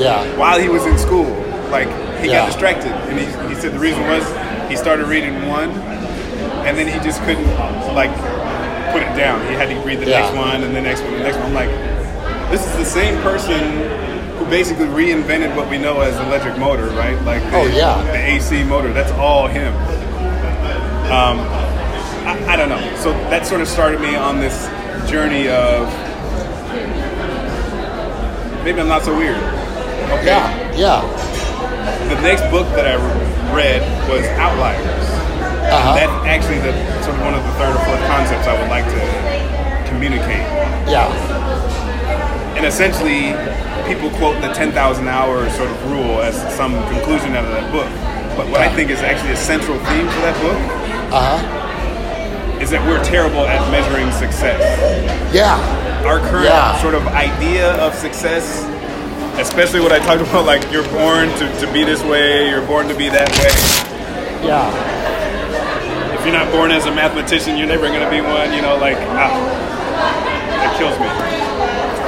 Yeah. 0.01 0.23
while 0.38 0.59
he 0.59 0.69
was 0.69 0.85
in 0.85 0.97
school. 0.97 1.27
Like 1.71 1.88
he 2.21 2.27
Yeah. 2.27 2.39
got 2.43 2.47
distracted, 2.47 2.91
and 2.91 3.19
he, 3.19 3.25
he 3.53 3.55
said 3.59 3.73
the 3.73 3.79
reason 3.79 4.01
was 4.07 4.23
he 4.69 4.75
started 4.75 5.07
reading 5.07 5.47
one, 5.47 5.69
and 6.65 6.77
then 6.77 6.88
he 6.88 6.99
just 6.99 7.21
couldn't 7.23 7.47
like 7.95 8.11
put 8.91 9.01
it 9.03 9.13
down. 9.15 9.41
He 9.48 9.53
had 9.53 9.69
to 9.69 9.75
read 9.81 10.00
the 10.00 10.05
Yeah. 10.10 10.22
next 10.22 10.36
one 10.36 10.63
and 10.63 10.75
the 10.75 10.81
next 10.81 11.01
one, 11.01 11.13
and 11.13 11.22
the 11.22 11.25
next 11.25 11.38
one. 11.38 11.48
I'm 11.48 11.53
like, 11.53 11.69
this 12.51 12.65
is 12.65 12.74
the 12.77 12.86
same 12.86 13.22
person 13.22 13.60
who 14.38 14.46
basically 14.46 14.88
reinvented 14.88 15.55
what 15.55 15.69
we 15.69 15.77
know 15.77 16.01
as 16.01 16.15
electric 16.27 16.58
motor, 16.58 16.88
right? 16.91 17.19
Like 17.24 17.43
the, 17.51 17.58
Oh, 17.58 17.65
yeah. 17.67 18.01
the 18.12 18.17
AC 18.17 18.63
motor. 18.63 18.91
That's 18.93 19.12
all 19.13 19.48
him. 19.48 19.74
Um, 21.12 21.39
I, 22.27 22.38
I 22.50 22.55
don't 22.55 22.69
know. 22.69 22.79
So 22.98 23.12
that 23.29 23.46
sort 23.48 23.62
of 23.62 23.67
started 23.67 24.00
me 24.01 24.15
on 24.15 24.39
this 24.39 24.67
journey 25.10 25.48
of 25.50 25.88
maybe 28.63 28.79
I'm 28.79 28.88
not 28.88 29.03
so 29.03 29.15
weird. 29.15 29.38
Okay. 30.19 30.25
Yeah. 30.25 30.74
Yeah. 30.75 31.01
the 32.10 32.22
next 32.22 32.41
book 32.51 32.67
that 32.77 32.86
I 32.86 32.96
read 33.53 33.81
was 34.10 34.25
Outliers. 34.38 35.05
Uh-huh. 35.69 35.93
That's 35.96 36.12
actually 36.25 36.60
the 36.60 36.74
sort 37.03 37.15
of 37.17 37.22
one 37.25 37.34
of 37.34 37.43
the 37.43 37.51
third 37.62 37.74
or 37.75 37.81
fourth 37.86 38.01
concepts 38.10 38.48
I 38.48 38.53
would 38.60 38.68
And 42.59 42.65
essentially, 42.67 43.31
people 43.87 44.09
quote 44.19 44.35
the 44.41 44.51
10,000 44.51 44.75
hours 45.07 45.47
sort 45.55 45.69
of 45.71 45.79
rule 45.91 46.19
as 46.21 46.35
some 46.55 46.73
conclusion 46.91 47.31
out 47.39 47.45
of 47.45 47.51
that 47.55 47.71
book. 47.71 47.87
But 48.35 48.51
what 48.51 48.59
I 48.59 48.67
think 48.75 48.91
is 48.91 48.99
actually 48.99 49.31
a 49.31 49.37
central 49.37 49.77
theme 49.87 50.07
for 50.11 50.19
that 50.27 50.35
book 50.43 50.59
Uh 51.15 51.39
huh. 51.39 52.59
is 52.61 52.69
that 52.71 52.85
we're 52.85 53.01
terrible 53.03 53.47
at 53.47 53.63
measuring 53.71 54.11
success. 54.11 54.59
Yeah. 55.33 55.55
Our 56.05 56.19
current 56.19 56.45
Yeah. 56.51 56.75
sort 56.81 56.95
of 56.95 57.07
idea 57.07 57.71
of 57.79 57.95
success, 57.95 58.43
especially 59.39 59.79
what 59.79 59.93
I 59.93 59.99
talked 59.99 60.21
about, 60.29 60.45
like 60.45 60.69
you're 60.69 60.87
born 60.91 61.29
to, 61.39 61.45
to 61.63 61.71
be 61.71 61.85
this 61.85 62.03
way, 62.03 62.49
you're 62.49 62.65
born 62.67 62.89
to 62.89 62.95
be 62.95 63.07
that 63.07 63.29
way. 63.39 63.55
Yeah. 64.45 64.67
If 66.13 66.25
you're 66.25 66.35
not 66.35 66.51
born 66.51 66.71
as 66.71 66.85
a 66.87 66.91
mathematician, 66.91 67.55
you're 67.55 67.67
never 67.71 67.87
going 67.87 68.03
to 68.03 68.09
be 68.11 68.19
one, 68.19 68.51
you 68.51 68.61
know, 68.61 68.75
like, 68.75 68.97
ah, 69.15 69.31
that 70.59 70.75
kills 70.77 70.99
me. 70.99 71.07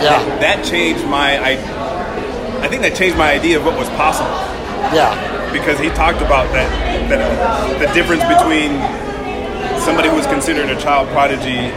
Yeah. 0.04 0.24
That 0.40 0.66
changed 0.66 1.06
my, 1.06 1.38
I, 1.38 1.52
I 2.64 2.68
think 2.68 2.82
that 2.84 2.96
changed 2.96 3.18
my 3.18 3.32
idea 3.32 3.58
of 3.60 3.66
what 3.66 3.78
was 3.78 3.90
possible. 3.90 4.30
Yeah. 4.94 5.14
because 5.54 5.80
he 5.80 5.90
talked 5.90 6.22
about 6.22 6.52
that, 6.54 6.68
that 7.10 7.22
the 7.80 7.88
difference 7.94 8.24
between 8.26 8.76
somebody 9.80 10.10
who 10.10 10.16
was 10.16 10.26
considered 10.28 10.70
a 10.70 10.80
child 10.82 11.08
prodigy 11.10 11.70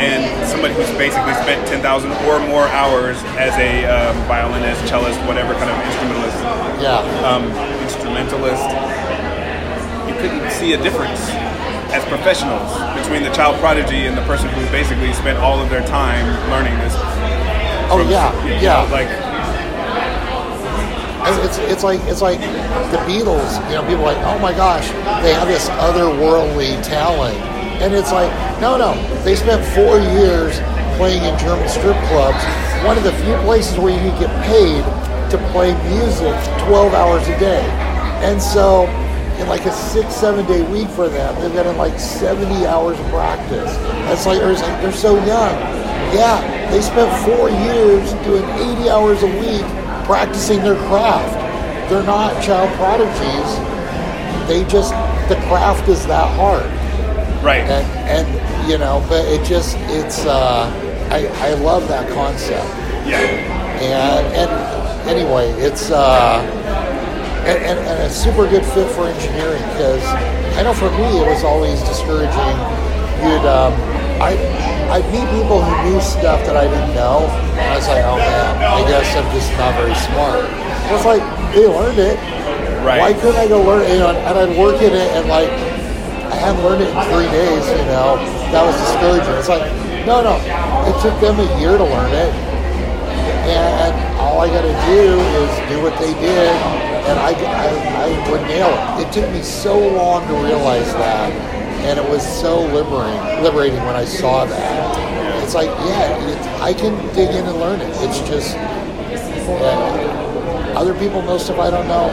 and 0.00 0.22
somebody 0.48 0.74
who's 0.74 0.88
basically 0.96 1.34
spent 1.34 1.66
10,000 1.68 1.80
or 2.28 2.38
more 2.48 2.64
hours 2.68 3.16
as 3.36 3.52
a 3.58 3.84
um, 3.88 4.16
violinist, 4.28 4.80
cellist, 4.88 5.18
whatever 5.26 5.52
kind 5.54 5.70
of 5.70 5.76
instrumentalist, 5.84 6.38
Yeah. 6.80 7.00
um, 7.26 7.44
instrumentalist. 7.84 8.64
You 10.08 10.14
couldn't 10.20 10.50
see 10.52 10.72
a 10.74 10.80
difference 10.82 11.20
as 11.92 12.04
professionals 12.06 12.70
between 13.00 13.22
the 13.22 13.30
child 13.30 13.58
prodigy 13.60 14.06
and 14.06 14.16
the 14.16 14.22
person 14.22 14.48
who 14.50 14.62
basically 14.70 15.12
spent 15.12 15.38
all 15.38 15.60
of 15.60 15.68
their 15.70 15.82
time 15.86 16.24
learning 16.50 16.76
this. 16.78 16.94
Oh 17.92 17.98
from- 17.98 18.10
yeah. 18.10 18.30
you 18.44 18.54
know, 18.54 18.60
Yeah. 18.62 18.82
like 18.90 19.08
It's, 21.44 21.58
it's 21.58 21.84
like 21.84 22.00
it's 22.08 22.22
like 22.22 22.40
the 22.40 22.98
Beatles. 23.06 23.52
You 23.68 23.76
know, 23.76 23.82
people 23.86 24.04
are 24.06 24.14
like, 24.14 24.24
oh 24.24 24.38
my 24.38 24.52
gosh, 24.52 24.88
they 25.22 25.34
have 25.34 25.46
this 25.48 25.68
otherworldly 25.68 26.82
talent, 26.82 27.36
and 27.82 27.92
it's 27.94 28.10
like, 28.12 28.30
no, 28.60 28.76
no, 28.78 28.94
they 29.22 29.36
spent 29.36 29.62
four 29.74 29.98
years 30.16 30.58
playing 30.96 31.22
in 31.22 31.38
German 31.38 31.68
strip 31.68 31.96
clubs, 32.08 32.42
one 32.84 32.96
of 32.96 33.04
the 33.04 33.12
few 33.24 33.34
places 33.44 33.76
where 33.78 33.92
you 33.92 34.10
get 34.18 34.30
paid 34.46 34.82
to 35.30 35.38
play 35.52 35.72
music 35.90 36.34
12 36.66 36.94
hours 36.94 37.22
a 37.28 37.38
day, 37.38 37.62
and 38.24 38.40
so 38.40 38.86
in 39.40 39.48
like 39.48 39.64
a 39.64 39.72
six, 39.72 40.14
seven 40.14 40.46
day 40.46 40.62
week 40.70 40.88
for 40.88 41.08
them, 41.08 41.40
they've 41.40 41.54
got 41.54 41.66
in 41.66 41.76
like 41.76 41.98
70 41.98 42.66
hours 42.66 42.98
of 42.98 43.06
practice. 43.06 43.74
That's 44.06 44.26
like, 44.26 44.40
or 44.42 44.52
like 44.52 44.82
they're 44.82 44.92
so 44.92 45.16
young. 45.24 45.54
Yeah, 46.14 46.70
they 46.70 46.82
spent 46.82 47.10
four 47.24 47.48
years 47.48 48.12
doing 48.24 48.44
80 48.78 48.90
hours 48.90 49.22
a 49.22 49.26
week 49.26 49.64
practicing 50.04 50.60
their 50.62 50.76
craft. 50.88 51.32
They're 51.88 52.02
not 52.02 52.42
child 52.42 52.70
prodigies. 52.76 54.48
They 54.48 54.64
just 54.70 54.92
the 55.28 55.36
craft 55.46 55.88
is 55.88 56.06
that 56.06 56.28
hard, 56.36 56.66
right. 57.44 57.62
and 57.62 57.86
and 58.08 58.70
you 58.70 58.78
know, 58.78 59.04
but 59.08 59.24
it 59.26 59.44
just 59.44 59.76
it's. 59.82 60.24
Uh, 60.26 60.68
I 61.10 61.26
I 61.50 61.54
love 61.54 61.86
that 61.88 62.08
concept, 62.10 62.66
yeah. 63.06 63.18
and 63.80 64.34
and 64.34 65.08
anyway, 65.08 65.50
it's. 65.52 65.90
Uh, 65.90 66.79
and, 67.46 67.58
and, 67.64 67.78
and 67.78 67.98
a 68.02 68.10
super 68.10 68.48
good 68.48 68.64
fit 68.76 68.90
for 68.92 69.08
engineering 69.08 69.62
because 69.72 70.04
I 70.56 70.62
know 70.62 70.74
for 70.74 70.90
me 70.92 71.08
it 71.20 71.26
was 71.26 71.44
always 71.44 71.80
discouraging. 71.82 72.56
You'd 73.24 73.46
um, 73.48 73.72
I 74.20 74.36
I'd 74.90 75.06
meet 75.14 75.24
people 75.38 75.62
who 75.62 75.72
knew 75.86 76.00
stuff 76.00 76.44
that 76.44 76.56
I 76.56 76.66
didn't 76.66 76.94
know, 76.94 77.30
and 77.56 77.66
I 77.70 77.76
was 77.76 77.88
like, 77.88 78.04
oh 78.04 78.18
man, 78.18 78.58
I 78.60 78.82
guess 78.88 79.06
I'm 79.16 79.28
just 79.32 79.48
not 79.56 79.72
very 79.78 79.94
smart. 79.94 80.44
It's 80.90 81.06
like 81.06 81.22
they 81.54 81.66
learned 81.66 81.98
it. 81.98 82.18
Right. 82.84 83.00
Why 83.00 83.12
couldn't 83.14 83.40
I 83.40 83.46
go 83.46 83.62
learn? 83.62 83.88
You 83.88 84.00
know, 84.00 84.10
and 84.10 84.34
I'd 84.36 84.58
work 84.58 84.82
in 84.82 84.92
it, 84.92 85.08
and 85.16 85.28
like 85.28 85.48
I 86.32 86.36
hadn't 86.36 86.64
learned 86.64 86.82
it 86.82 86.90
in 86.90 87.00
three 87.12 87.30
days. 87.30 87.64
You 87.70 87.86
know, 87.92 88.18
that 88.52 88.66
was 88.66 88.76
discouraging. 88.76 89.32
It's 89.38 89.48
like, 89.48 89.64
no, 90.04 90.20
no, 90.20 90.36
it 90.88 90.96
took 91.00 91.14
them 91.20 91.38
a 91.38 91.48
year 91.60 91.78
to 91.78 91.84
learn 91.84 92.12
it, 92.12 92.32
and 93.46 93.94
all 94.18 94.40
I 94.40 94.48
got 94.48 94.62
to 94.62 94.76
do 94.88 95.16
is 95.40 95.50
do 95.68 95.76
what 95.82 95.94
they 96.00 96.12
did, 96.20 96.52
and 97.08 97.18
I, 97.18 97.30
I, 97.32 97.68
I 98.04 98.30
would 98.30 98.42
nail 98.42 98.68
it. 99.00 99.06
It 99.06 99.12
took 99.12 99.30
me 99.32 99.42
so 99.42 99.78
long 99.78 100.26
to 100.28 100.34
realize 100.34 100.92
that, 100.94 101.30
and 101.86 101.98
it 101.98 102.08
was 102.08 102.22
so 102.40 102.60
liberating, 102.60 103.42
liberating 103.42 103.78
when 103.84 103.96
I 103.96 104.04
saw 104.04 104.44
that. 104.44 105.42
It's 105.42 105.54
like, 105.54 105.68
yeah, 105.68 106.28
it, 106.28 106.62
I 106.62 106.72
can 106.74 106.94
dig 107.14 107.30
in 107.30 107.44
and 107.46 107.58
learn 107.58 107.80
it. 107.80 107.88
It's 108.02 108.20
just 108.28 108.56
uh, 109.48 110.74
other 110.76 110.94
people 110.98 111.22
know 111.22 111.38
stuff 111.38 111.58
I 111.58 111.70
don't 111.70 111.88
know. 111.88 112.08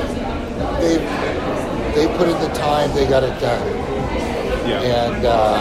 They 0.81 0.97
they 1.95 2.07
put 2.17 2.27
in 2.29 2.39
the 2.41 2.53
time, 2.55 2.93
they 2.95 3.07
got 3.07 3.23
it 3.23 3.39
done, 3.39 3.67
Yeah. 4.67 4.81
and 4.81 5.25
uh, 5.25 5.57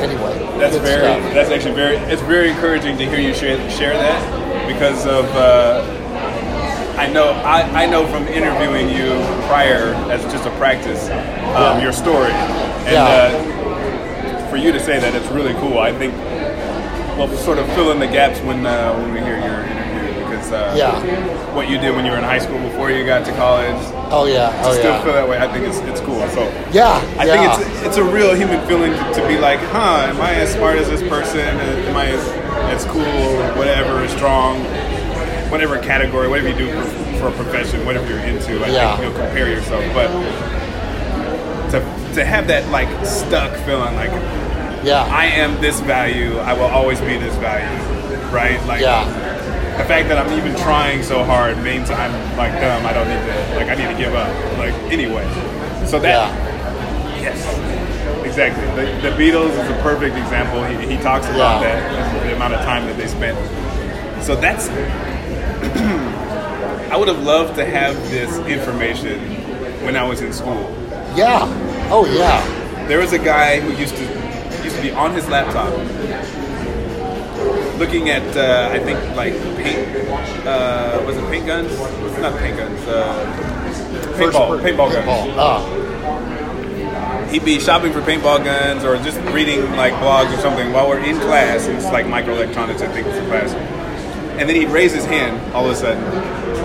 anyway, 0.00 0.38
That's 0.58 0.76
very. 0.76 1.02
stuff. 1.20 1.34
That's 1.34 1.50
actually 1.50 1.74
very. 1.74 1.96
It's 1.96 2.22
very 2.22 2.50
encouraging 2.50 2.96
to 2.98 3.06
hear 3.06 3.18
you 3.20 3.34
share, 3.34 3.58
share 3.70 3.92
that 3.94 4.66
because 4.66 5.06
of. 5.06 5.24
Uh, 5.36 5.95
I 6.96 7.06
know. 7.08 7.30
I, 7.44 7.84
I 7.84 7.86
know 7.86 8.06
from 8.06 8.26
interviewing 8.28 8.88
you 8.88 9.10
prior 9.46 9.94
as 10.10 10.22
just 10.32 10.46
a 10.46 10.50
practice, 10.52 11.04
um, 11.04 11.10
Yeah. 11.78 11.82
your 11.82 11.92
story, 11.92 12.32
and 12.32 12.92
Yeah. 12.92 13.04
uh, 13.04 14.48
for 14.50 14.56
you 14.56 14.72
to 14.72 14.80
say 14.80 14.98
that, 14.98 15.14
it's 15.14 15.26
really 15.28 15.54
cool. 15.54 15.78
I 15.78 15.92
think 15.92 16.14
we'll 17.18 17.28
sort 17.38 17.58
of 17.58 17.66
fill 17.74 17.90
in 17.92 17.98
the 17.98 18.06
gaps 18.06 18.40
when 18.40 18.64
uh, 18.66 18.94
when 18.94 19.12
we 19.12 19.20
hear 19.20 19.36
your 19.38 19.60
interview 19.64 20.24
because 20.24 20.52
uh, 20.52 20.74
Yeah. 20.76 20.92
what 21.54 21.68
you 21.68 21.78
did 21.78 21.94
when 21.94 22.04
you 22.06 22.12
were 22.12 22.18
in 22.18 22.24
high 22.24 22.38
school 22.38 22.58
before 22.60 22.90
you 22.90 23.04
got 23.04 23.24
to 23.26 23.32
college, 23.32 23.76
Oh 24.10 24.24
yeah, 24.26 24.52
oh 24.64 24.72
still 24.72 24.92
yeah, 24.92 25.02
feel 25.04 25.12
that 25.14 25.28
way. 25.28 25.36
I 25.38 25.48
think 25.52 25.66
it's 25.66 25.78
it's 25.80 26.00
cool. 26.00 26.26
So. 26.30 26.42
yeah. 26.72 26.96
I 27.18 27.26
think 27.26 27.42
it's 27.44 27.86
it's 27.86 27.96
a 27.98 28.04
real 28.04 28.34
human 28.34 28.64
feeling 28.66 28.92
to, 28.92 29.20
to 29.20 29.28
be 29.28 29.36
like, 29.38 29.60
huh, 29.72 30.06
am 30.08 30.20
I 30.20 30.32
as 30.34 30.52
smart 30.54 30.76
as 30.78 30.88
this 30.88 31.02
person? 31.02 31.40
Am 31.40 31.96
I 31.96 32.06
as, 32.06 32.24
as 32.72 32.84
cool, 32.86 33.02
whatever, 33.58 34.00
as 34.04 34.10
strong, 34.12 34.58
whatever 35.50 35.78
category, 35.78 36.28
whatever 36.28 36.48
you 36.50 36.56
do 36.56 36.70
for, 36.72 37.18
for 37.18 37.28
a 37.28 37.32
profession, 37.32 37.84
whatever 37.86 38.08
you're 38.08 38.18
into, 38.20 38.62
I 38.64 38.68
Yeah. 38.68 38.96
think 38.96 39.08
you'll 39.10 39.18
compare 39.20 39.48
yourself. 39.48 39.84
But 39.94 40.08
to, 41.70 41.80
to 42.14 42.24
have 42.24 42.46
that 42.48 42.68
like 42.70 42.88
stuck 43.06 43.52
feeling 43.64 43.94
like 43.96 44.10
yeah. 44.84 45.04
I 45.10 45.26
am 45.26 45.60
this 45.60 45.80
value, 45.80 46.36
I 46.38 46.52
will 46.52 46.66
always 46.70 47.00
be 47.00 47.16
this 47.18 47.34
value, 47.36 47.66
right? 48.34 48.62
Like 48.66 48.80
Yeah. 48.80 49.04
the 49.78 49.84
fact 49.84 50.08
that 50.08 50.18
I'm 50.18 50.32
even 50.38 50.54
trying 50.60 51.02
so 51.02 51.24
hard 51.24 51.58
means 51.62 51.90
I'm 51.90 52.12
like 52.36 52.52
dumb. 52.60 52.86
I 52.86 52.92
don't 52.92 53.08
need 53.08 53.20
to 53.26 53.56
like 53.56 53.68
I 53.68 53.74
need 53.74 53.90
to 53.92 53.98
give 54.02 54.14
up. 54.14 54.28
Like 54.58 54.74
anyway, 54.92 55.24
so 55.86 55.98
that 56.00 56.30
yeah. 56.30 56.46
Yes, 57.20 58.24
exactly. 58.24 58.64
The, 58.76 59.10
the 59.10 59.16
Beatles 59.16 59.50
is 59.50 59.68
a 59.70 59.80
perfect 59.82 60.14
example. 60.16 60.62
He, 60.64 60.94
he 60.94 61.02
talks 61.02 61.26
about 61.26 61.60
Yeah. 61.62 61.74
that, 61.80 62.22
the 62.24 62.36
amount 62.36 62.54
of 62.54 62.60
time 62.60 62.86
that 62.86 62.96
they 62.96 63.08
spent. 63.08 63.36
So 64.22 64.36
that's. 64.36 64.68
I 66.92 66.96
would 66.96 67.08
have 67.08 67.22
loved 67.22 67.56
to 67.56 67.64
have 67.64 67.94
this 68.10 68.36
information 68.46 69.18
when 69.84 69.96
I 69.96 70.04
was 70.04 70.20
in 70.20 70.32
school. 70.32 70.70
Yeah. 71.16 71.40
Oh 71.90 72.06
yeah. 72.06 72.86
There 72.88 72.98
was 72.98 73.12
a 73.12 73.18
guy 73.18 73.60
who 73.60 73.72
used 73.80 73.96
to 73.96 74.04
used 74.64 74.76
to 74.76 74.82
be 74.82 74.90
on 74.92 75.12
his 75.14 75.28
laptop, 75.28 75.72
looking 77.78 78.10
at 78.10 78.36
uh, 78.36 78.70
I 78.72 78.78
think 78.78 78.98
like 79.16 79.34
paint. 79.56 79.88
Uh, 80.46 81.02
was 81.06 81.16
it 81.16 81.30
paint 81.30 81.46
guns? 81.46 81.76
Not 82.20 82.38
paint 82.38 82.56
guns. 82.56 82.80
Uh, 82.86 83.24
paintball. 84.16 84.60
Paintball 84.60 84.92
guns. 84.92 85.34
Oh, 85.38 87.26
he'd 87.30 87.44
be 87.44 87.58
shopping 87.58 87.92
for 87.92 88.00
paintball 88.00 88.44
guns 88.44 88.84
or 88.84 88.96
just 88.98 89.18
reading 89.32 89.60
like 89.72 89.92
blogs 89.94 90.36
or 90.36 90.40
something 90.40 90.72
while 90.72 90.88
we're 90.88 91.00
in 91.00 91.16
class. 91.20 91.66
It's 91.66 91.86
like 91.86 92.06
microelectronics, 92.06 92.80
I 92.80 92.88
think, 92.92 93.06
the 93.06 93.20
class. 93.28 93.52
And 94.38 94.48
then 94.48 94.56
he'd 94.56 94.68
raise 94.68 94.92
his 94.92 95.04
hand 95.04 95.54
all 95.54 95.64
of 95.66 95.72
a 95.72 95.76
sudden 95.76 96.02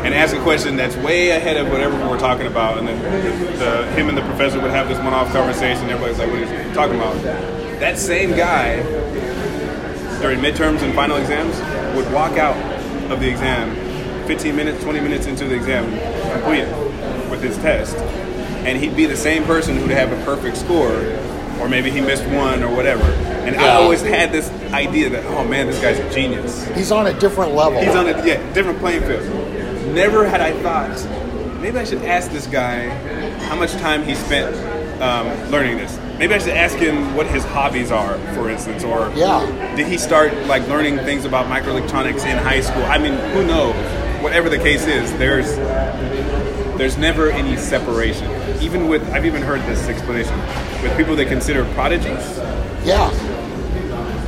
and 0.03 0.13
ask 0.13 0.35
a 0.35 0.41
question 0.41 0.75
that's 0.75 0.95
way 0.97 1.29
ahead 1.29 1.57
of 1.57 1.69
whatever 1.69 1.95
we 1.95 2.09
were 2.09 2.17
talking 2.17 2.47
about. 2.47 2.77
And 2.77 2.87
then 2.87 3.59
the, 3.59 3.85
him 3.93 4.09
and 4.09 4.17
the 4.17 4.23
professor 4.23 4.59
would 4.59 4.71
have 4.71 4.89
this 4.89 4.97
one-off 4.97 5.31
conversation. 5.31 5.89
Everybody's 5.89 6.17
like, 6.17 6.29
"What 6.29 6.41
are 6.41 6.67
you 6.67 6.73
talking 6.73 6.95
about?" 6.95 7.15
That 7.79 7.97
same 7.97 8.31
guy 8.31 8.81
during 10.21 10.39
midterms 10.39 10.81
and 10.81 10.93
final 10.93 11.17
exams 11.17 11.55
would 11.95 12.11
walk 12.13 12.37
out 12.37 12.57
of 13.11 13.19
the 13.19 13.29
exam 13.29 13.75
15 14.27 14.55
minutes, 14.55 14.83
20 14.83 14.99
minutes 14.99 15.25
into 15.25 15.45
the 15.45 15.55
exam, 15.55 15.85
complete 16.31 16.67
with 17.29 17.41
his 17.41 17.57
test, 17.57 17.95
and 18.65 18.77
he'd 18.77 18.95
be 18.95 19.05
the 19.05 19.17
same 19.17 19.43
person 19.45 19.77
who'd 19.77 19.91
have 19.91 20.11
a 20.11 20.25
perfect 20.25 20.57
score, 20.57 20.93
or 21.59 21.67
maybe 21.67 21.89
he 21.89 22.01
missed 22.01 22.25
one 22.27 22.63
or 22.63 22.73
whatever. 22.73 23.03
And 23.45 23.55
I 23.55 23.75
always 23.75 24.01
had 24.01 24.31
this 24.31 24.49
idea 24.73 25.09
that, 25.09 25.25
oh 25.25 25.43
man, 25.47 25.67
this 25.67 25.81
guy's 25.81 25.99
a 25.99 26.09
genius. 26.13 26.65
he's 26.75 26.91
on 26.91 27.07
a 27.07 27.19
different 27.19 27.53
level. 27.53 27.81
He's 27.81 27.95
on 27.95 28.07
a 28.07 28.25
yeah, 28.25 28.53
different 28.53 28.79
playing 28.79 29.01
field. 29.01 29.23
Never 29.93 30.27
had 30.27 30.41
I 30.41 30.53
thought 30.61 31.59
maybe 31.61 31.77
I 31.77 31.83
should 31.83 32.03
ask 32.03 32.31
this 32.31 32.47
guy 32.47 32.89
how 33.47 33.55
much 33.55 33.71
time 33.73 34.03
he 34.03 34.15
spent 34.15 34.55
um, 35.01 35.27
learning 35.51 35.77
this. 35.77 35.97
Maybe 36.17 36.33
I 36.33 36.37
should 36.37 36.49
ask 36.55 36.75
him 36.77 37.15
what 37.15 37.25
his 37.27 37.43
hobbies 37.43 37.91
are, 37.91 38.17
for 38.35 38.49
instance, 38.49 38.83
or 38.83 39.11
Yeah. 39.15 39.75
did 39.75 39.87
he 39.87 39.97
start 39.97 40.33
like 40.45 40.67
learning 40.67 40.97
things 40.99 41.25
about 41.25 41.47
microelectronics 41.47 42.25
in 42.25 42.37
high 42.37 42.61
school? 42.61 42.83
I 42.85 42.97
mean, 42.99 43.13
who 43.33 43.45
knows? 43.45 43.75
Whatever 44.23 44.49
the 44.49 44.59
case 44.59 44.85
is, 44.85 45.11
there's 45.17 45.55
there's 46.77 46.97
never 46.97 47.29
any 47.31 47.57
separation. 47.57 48.29
Even 48.61 48.87
with 48.87 49.07
I've 49.11 49.25
even 49.25 49.41
heard 49.41 49.61
this 49.61 49.87
explanation 49.87 50.37
with 50.83 50.95
people 50.97 51.15
they 51.15 51.25
consider 51.25 51.65
prodigies. 51.73 52.37
Yeah. 52.85 53.09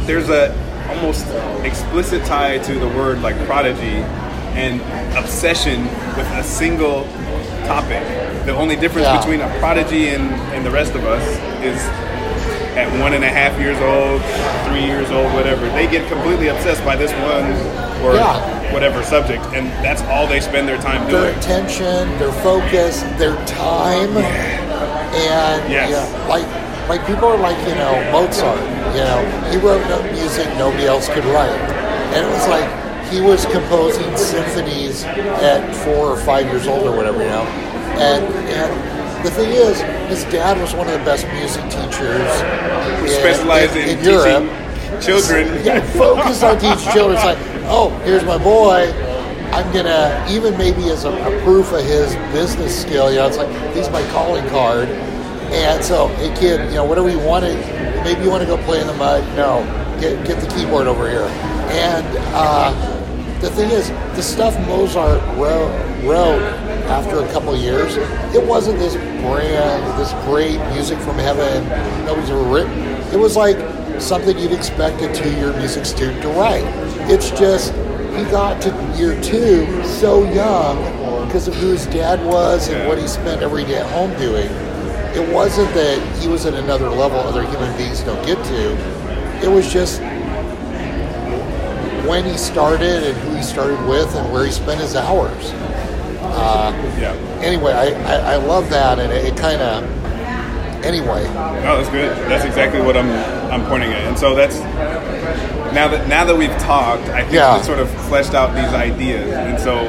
There's 0.05 0.29
a 0.29 0.53
almost 0.89 1.25
explicit 1.65 2.24
tie 2.25 2.57
to 2.60 2.74
the 2.79 2.88
word 2.89 3.22
like 3.22 3.36
prodigy 3.45 4.03
and 4.55 4.81
obsession 5.17 5.83
with 6.17 6.27
a 6.33 6.43
single 6.43 7.05
topic. 7.65 8.03
The 8.45 8.53
only 8.53 8.75
difference 8.75 9.07
Yeah. 9.07 9.17
between 9.17 9.41
a 9.41 9.50
prodigy 9.60 10.10
and, 10.10 10.29
and 10.53 10.65
the 10.65 10.72
rest 10.72 10.93
of 10.93 11.05
us 11.05 11.24
is 11.63 11.79
at 12.75 12.88
one 13.00 13.13
and 13.13 13.24
a 13.24 13.29
half 13.29 13.57
years 13.60 13.77
old, 13.79 14.22
three 14.67 14.86
years 14.86 15.10
old, 15.12 15.31
whatever, 15.33 15.67
they 15.69 15.88
get 15.88 16.07
completely 16.10 16.48
obsessed 16.50 16.83
by 16.83 16.95
this 16.95 17.12
one 17.13 17.45
or 18.03 18.15
Yeah. 18.15 18.74
whatever 18.74 19.01
subject, 19.03 19.43
and 19.53 19.72
that's 19.83 20.01
all 20.03 20.27
they 20.27 20.41
spend 20.41 20.67
their 20.67 20.77
time 20.79 21.01
Their 21.10 21.12
doing. 21.12 21.24
Their 21.39 21.39
attention, 21.39 22.19
their 22.19 22.31
focus, 22.43 23.01
their 23.17 23.36
time, 23.45 24.17
and 24.17 25.72
Yes. 25.72 25.89
yeah, 25.89 26.27
like 26.27 26.45
like 26.89 27.05
people 27.07 27.29
are 27.29 27.38
like 27.38 27.57
you 27.67 27.75
know 27.75 27.93
Mozart. 28.12 28.60
You 28.93 29.00
know, 29.00 29.50
he 29.50 29.57
wrote 29.57 29.81
music 30.12 30.47
nobody 30.57 30.85
else 30.85 31.07
could 31.07 31.25
write, 31.25 31.50
and 32.13 32.25
it 32.25 32.29
was 32.29 32.47
like 32.47 33.09
he 33.12 33.21
was 33.21 33.45
composing 33.45 34.15
symphonies 34.15 35.03
at 35.03 35.75
four 35.83 36.07
or 36.07 36.17
five 36.17 36.45
years 36.45 36.67
old 36.67 36.88
or 36.88 36.95
whatever. 36.95 37.23
You 37.23 37.29
know, 37.29 37.43
and 37.97 38.23
and 38.50 39.25
the 39.25 39.31
thing 39.31 39.51
is, 39.51 39.81
his 40.09 40.23
dad 40.31 40.59
was 40.59 40.73
one 40.73 40.88
of 40.88 40.93
the 40.93 41.05
best 41.05 41.25
music 41.33 41.63
teachers. 41.71 42.29
Who 43.00 43.05
in- 43.05 43.09
specialize 43.09 43.75
in, 43.75 43.97
in 43.97 44.03
Europe. 44.03 45.01
children. 45.01 45.47
yeah, 45.65 45.81
focus 45.93 46.43
on 46.43 46.59
teaching 46.59 46.91
children. 46.93 47.15
It's 47.15 47.25
like, 47.25 47.38
oh, 47.65 47.89
here's 48.03 48.23
my 48.23 48.38
boy. 48.38 48.91
I'm 49.53 49.71
gonna 49.71 50.25
even 50.29 50.57
maybe 50.57 50.89
as 50.89 51.05
a, 51.05 51.09
a 51.09 51.43
proof 51.43 51.71
of 51.71 51.83
his 51.85 52.15
business 52.33 52.79
skill. 52.81 53.12
You 53.12 53.17
know, 53.17 53.27
it's 53.27 53.38
like 53.38 53.75
he's 53.75 53.89
my 53.89 54.01
calling 54.09 54.47
card. 54.50 54.89
And 55.53 55.83
so, 55.85 56.07
hey 56.07 56.33
kid, 56.39 56.69
you 56.69 56.75
know, 56.75 56.83
whatever 56.85 57.09
you 57.09 57.19
want 57.19 57.45
to, 57.45 57.53
maybe 58.03 58.24
you 58.24 58.29
want 58.29 58.41
to 58.41 58.48
go 58.48 58.57
play 58.63 58.81
in 58.81 58.88
the 58.88 58.93
mud. 58.93 59.24
No, 59.36 59.63
get 60.00 60.25
get 60.25 60.39
the 60.41 60.48
keyboard 60.55 60.88
over 60.88 61.10
here. 61.10 61.27
And 61.72 62.05
uh, 62.33 62.72
the 63.39 63.50
thing 63.50 63.72
is, 63.72 63.89
the 64.15 64.22
stuff 64.24 64.57
Mozart 64.67 65.22
wrote, 65.38 65.72
wrote 66.03 66.41
after 66.88 67.19
a 67.19 67.31
couple 67.31 67.55
years, 67.57 67.95
it 68.36 68.45
wasn't 68.45 68.79
this 68.79 68.95
brand, 69.22 70.00
this 70.00 70.13
great 70.25 70.57
music 70.74 71.00
from 71.00 71.15
heaven 71.17 71.67
nobody's 72.05 72.29
ever 72.29 72.43
written. 72.43 72.79
It 73.13 73.19
was 73.19 73.36
like 73.36 73.57
something 74.01 74.38
you'd 74.38 74.51
expect 74.51 75.01
a 75.01 75.13
two-year 75.13 75.53
music 75.57 75.86
student 75.86 76.22
to 76.24 76.29
write. 76.29 76.63
It's 77.10 77.31
just 77.31 77.74
he 78.15 78.24
got 78.25 78.62
to 78.62 78.69
year 78.98 79.19
two 79.22 79.65
so 79.83 80.24
young 80.31 80.77
because 81.25 81.48
of 81.48 81.55
who 81.55 81.72
his 81.72 81.86
dad 81.88 82.24
was 82.25 82.69
and 82.69 82.88
what 82.88 82.98
he 82.98 83.07
spent 83.07 83.41
every 83.41 83.63
day 83.63 83.77
at 83.77 83.89
home 83.91 84.12
doing. 84.19 84.50
It 85.15 85.34
wasn't 85.34 85.74
that 85.74 86.17
he 86.22 86.27
was 86.27 86.46
at 86.46 86.53
another 86.55 86.89
level 86.89 87.20
other 87.20 87.43
human 87.43 87.75
beings 87.77 88.01
don't 88.01 88.25
get 88.25 88.43
to. 88.46 89.43
It 89.43 89.50
was 89.50 89.72
just 89.72 90.01
when 92.08 92.24
he 92.25 92.38
started 92.38 93.03
and 93.03 93.17
who 93.20 93.36
he 93.36 93.43
started 93.43 93.79
with 93.88 94.13
and 94.15 94.32
where 94.34 94.46
he 94.46 94.51
spent 94.51 94.82
his 94.82 94.96
hours. 94.96 95.51
Uh, 96.22 96.72
yeah. 97.00 97.13
Anyway, 97.41 97.72
I, 97.72 97.88
I, 98.12 98.34
I 98.34 98.36
love 98.38 98.70
that 98.72 99.00
and 99.00 99.12
it, 99.12 99.25
it 99.25 99.38
kind 99.38 99.62
of. 99.62 99.84
Anyway, 100.84 101.24
No, 101.24 101.77
that's 101.77 101.88
good. 101.89 102.10
That's 102.27 102.43
exactly 102.43 102.82
what 102.82 102.98
I'm 102.98 103.10
I'm 103.50 103.65
pointing 103.70 103.91
at. 103.93 104.01
And 104.01 104.20
so 104.20 104.36
that's 104.36 104.60
now 105.73 105.88
that 105.88 106.10
now 106.10 106.26
that 106.26 106.36
we've 106.36 106.52
talked, 106.58 107.04
I 107.04 107.21
think 107.21 107.34
Yeah. 107.36 107.58
we 107.58 107.63
sort 107.63 107.80
of 107.80 107.89
fleshed 108.08 108.34
out 108.34 108.54
these 108.54 108.73
ideas. 108.73 109.32
And 109.32 109.58
so 109.58 109.86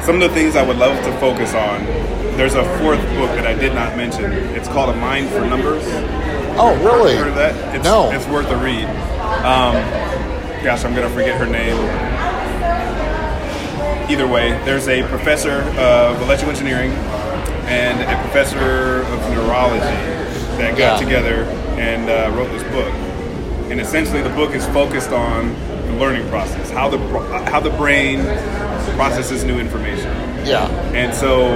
some 0.04 0.16
of 0.16 0.20
the 0.20 0.28
things 0.34 0.56
I 0.56 0.62
would 0.62 0.76
love 0.76 1.02
to 1.04 1.12
focus 1.20 1.54
on. 1.54 1.86
There's 2.36 2.54
a 2.54 2.64
fourth 2.78 3.00
book 3.16 3.30
that 3.36 3.46
I 3.46 3.54
did 3.54 3.74
not 3.74 3.96
mention. 3.96 4.30
It's 4.30 4.68
called 4.68 4.90
A 4.94 4.96
Mind 4.98 5.28
for 5.30 5.40
Numbers. 5.40 5.82
oh 6.58 6.78
really? 6.84 7.16
Heard 7.16 7.28
of 7.28 7.34
that? 7.36 7.74
It's, 7.74 7.84
No. 7.84 8.10
It's 8.12 8.26
worth 8.26 8.50
a 8.50 8.56
read. 8.56 8.84
Um, 9.44 9.74
gosh, 10.62 10.84
I'm 10.84 10.94
gonna 10.94 11.08
forget 11.10 11.38
her 11.40 11.46
name. 11.46 11.76
Either 14.10 14.26
way, 14.28 14.50
there's 14.64 14.86
a 14.88 15.02
professor 15.08 15.62
of 15.78 16.20
electrical 16.22 16.50
engineering 16.50 16.92
and 17.68 18.00
a 18.02 18.20
professor 18.22 19.02
of 19.02 19.30
neurology 19.30 19.80
that 20.58 20.70
got 20.76 20.78
Yeah. 20.78 20.96
together 20.98 21.42
and 21.78 22.08
uh, 22.08 22.36
wrote 22.36 22.50
this 22.52 22.62
book. 22.64 22.92
And 23.70 23.80
essentially, 23.80 24.22
the 24.22 24.30
book 24.30 24.54
is 24.54 24.64
focused 24.68 25.10
on 25.10 25.54
the 25.86 25.92
learning 25.94 26.28
process, 26.28 26.70
how 26.70 26.88
the 26.88 26.98
how 27.50 27.60
the 27.60 27.70
brain 27.70 28.22
processes 28.94 29.42
new 29.42 29.58
information. 29.58 30.10
Yeah, 30.44 30.68
And 30.94 31.12
so 31.12 31.48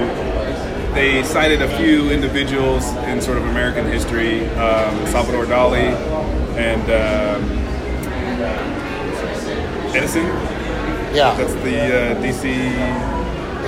they 0.93 1.23
cited 1.23 1.61
a 1.61 1.77
few 1.77 2.09
individuals 2.11 2.85
in 3.07 3.21
sort 3.21 3.37
of 3.37 3.45
American 3.47 3.85
history, 3.85 4.45
um, 4.55 5.05
Salvador 5.07 5.45
Dali 5.45 5.93
and 6.57 6.81
um, 6.83 7.57
Edison. 9.95 10.25
yeah, 11.15 11.33
That's 11.35 11.53
the 11.55 12.15
uh, 12.15 12.21
DC. 12.21 12.45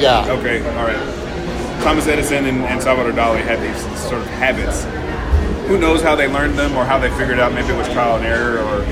yeah. 0.02 0.26
Okay, 0.32 0.60
all 0.78 0.86
right. 0.86 1.82
Thomas 1.84 2.08
Edison 2.08 2.46
and, 2.46 2.62
and 2.64 2.82
Salvador 2.82 3.12
Dali 3.12 3.42
had 3.42 3.60
these 3.62 3.82
sort 4.02 4.22
of 4.22 4.28
habits. 4.28 4.84
Who 5.68 5.78
knows 5.78 6.02
how 6.02 6.16
they 6.16 6.28
learned 6.28 6.58
them 6.58 6.76
or 6.76 6.84
how 6.86 6.98
they 7.00 7.10
figured 7.12 7.40
out? 7.40 7.54
Maybe 7.54 7.70
it 7.70 7.78
was 7.78 7.88
trial 7.90 8.18
and 8.18 8.26
error 8.26 8.60
or 8.60 8.86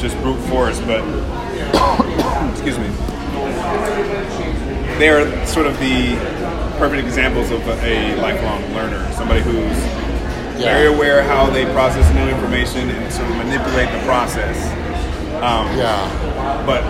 just 0.00 0.16
brute 0.18 0.40
force. 0.48 0.80
But 0.80 1.00
excuse 2.52 2.78
me, 2.78 2.88
they 4.98 5.08
are 5.08 5.24
sort 5.46 5.66
of 5.66 5.78
the 5.78 6.16
perfect 6.78 7.04
examples 7.06 7.50
of 7.50 7.66
a 7.68 8.16
lifelong 8.20 8.62
learner. 8.74 9.06
Somebody 9.12 9.40
who's 9.40 9.78
Yeah. 10.58 10.74
very 10.74 10.86
aware 10.88 11.22
how 11.22 11.46
they 11.46 11.64
process 11.66 12.12
new 12.14 12.28
information 12.28 12.90
and 12.90 13.12
sort 13.12 13.28
of 13.30 13.36
manipulate 13.36 13.90
the 13.92 13.98
process. 14.06 14.56
Um, 15.40 15.66
Yeah, 15.78 16.08
but 16.66 16.82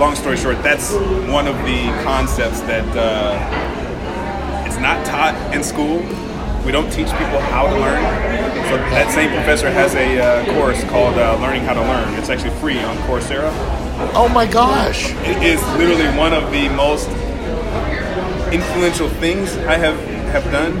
long 0.00 0.14
story 0.16 0.36
short, 0.38 0.62
that's 0.62 0.92
one 1.28 1.46
of 1.46 1.56
the 1.64 1.88
concepts 2.02 2.60
that 2.62 2.84
uh, 2.96 4.64
it's 4.66 4.78
not 4.78 5.04
taught 5.04 5.34
in 5.54 5.62
school. 5.62 6.02
We 6.64 6.72
don't 6.72 6.90
teach 6.90 7.08
people 7.12 7.40
how 7.52 7.66
to 7.68 7.74
learn. 7.78 8.02
So 8.70 8.76
that 8.96 9.12
same 9.12 9.28
professor 9.30 9.70
has 9.70 9.94
a 9.94 10.18
uh, 10.18 10.54
course 10.54 10.82
called 10.84 11.18
uh, 11.18 11.36
Learning 11.42 11.62
How 11.62 11.74
to 11.74 11.80
Learn. 11.82 12.14
It's 12.14 12.30
actually 12.30 12.54
free 12.58 12.78
on 12.82 12.96
Coursera. 13.06 13.50
Oh 14.14 14.30
my 14.32 14.46
gosh. 14.46 15.10
It 15.26 15.42
is 15.42 15.62
literally 15.76 16.08
one 16.16 16.32
of 16.32 16.50
the 16.50 16.70
most 16.70 17.06
influential 18.54 19.08
things 19.08 19.56
I 19.56 19.76
have 19.76 19.98
have 20.30 20.44
done. 20.52 20.72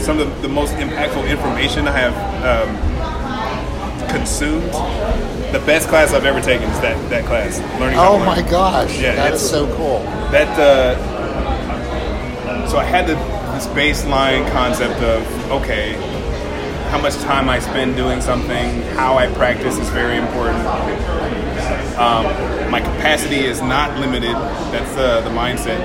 Some 0.00 0.18
of 0.18 0.42
the 0.42 0.48
most 0.48 0.74
impactful 0.74 1.28
information 1.30 1.86
I 1.86 1.92
have 1.92 2.14
um, 2.44 2.76
consumed. 4.08 4.72
The 5.52 5.62
best 5.64 5.88
class 5.88 6.12
I've 6.12 6.24
ever 6.24 6.40
taken 6.40 6.68
is 6.68 6.80
that 6.80 6.96
that 7.10 7.24
class, 7.26 7.60
learning. 7.80 7.98
Oh 7.98 8.18
my 8.18 8.40
learn. 8.40 8.50
gosh. 8.50 8.98
Yeah, 8.98 9.14
that 9.14 9.34
is 9.34 9.48
so 9.48 9.66
cool. 9.76 10.00
That 10.32 10.48
uh, 10.58 10.96
so 12.66 12.78
I 12.78 12.84
had 12.84 13.06
the, 13.06 13.14
this 13.54 13.66
baseline 13.68 14.50
concept 14.50 15.00
of 15.00 15.22
okay, 15.52 15.92
how 16.90 17.00
much 17.00 17.14
time 17.18 17.48
I 17.48 17.60
spend 17.60 17.94
doing 17.96 18.20
something, 18.20 18.82
how 18.96 19.16
I 19.16 19.28
practice 19.34 19.78
is 19.78 19.88
very 19.90 20.16
important. 20.16 20.66
Um, 21.96 22.26
my 22.74 22.80
capacity 22.80 23.36
is 23.46 23.62
not 23.62 23.96
limited. 24.00 24.34
That's 24.74 24.96
uh, 24.96 25.20
the 25.20 25.30
mindset. 25.30 25.78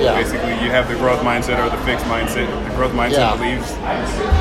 Yeah. 0.00 0.14
Basically, 0.16 0.52
you 0.64 0.70
have 0.72 0.88
the 0.88 0.94
growth 0.94 1.20
mindset 1.20 1.58
or 1.62 1.68
the 1.68 1.76
fixed 1.84 2.06
mindset. 2.06 2.48
The 2.66 2.74
growth 2.76 2.92
mindset 2.92 3.28
Yeah. 3.28 3.36
believes 3.36 3.68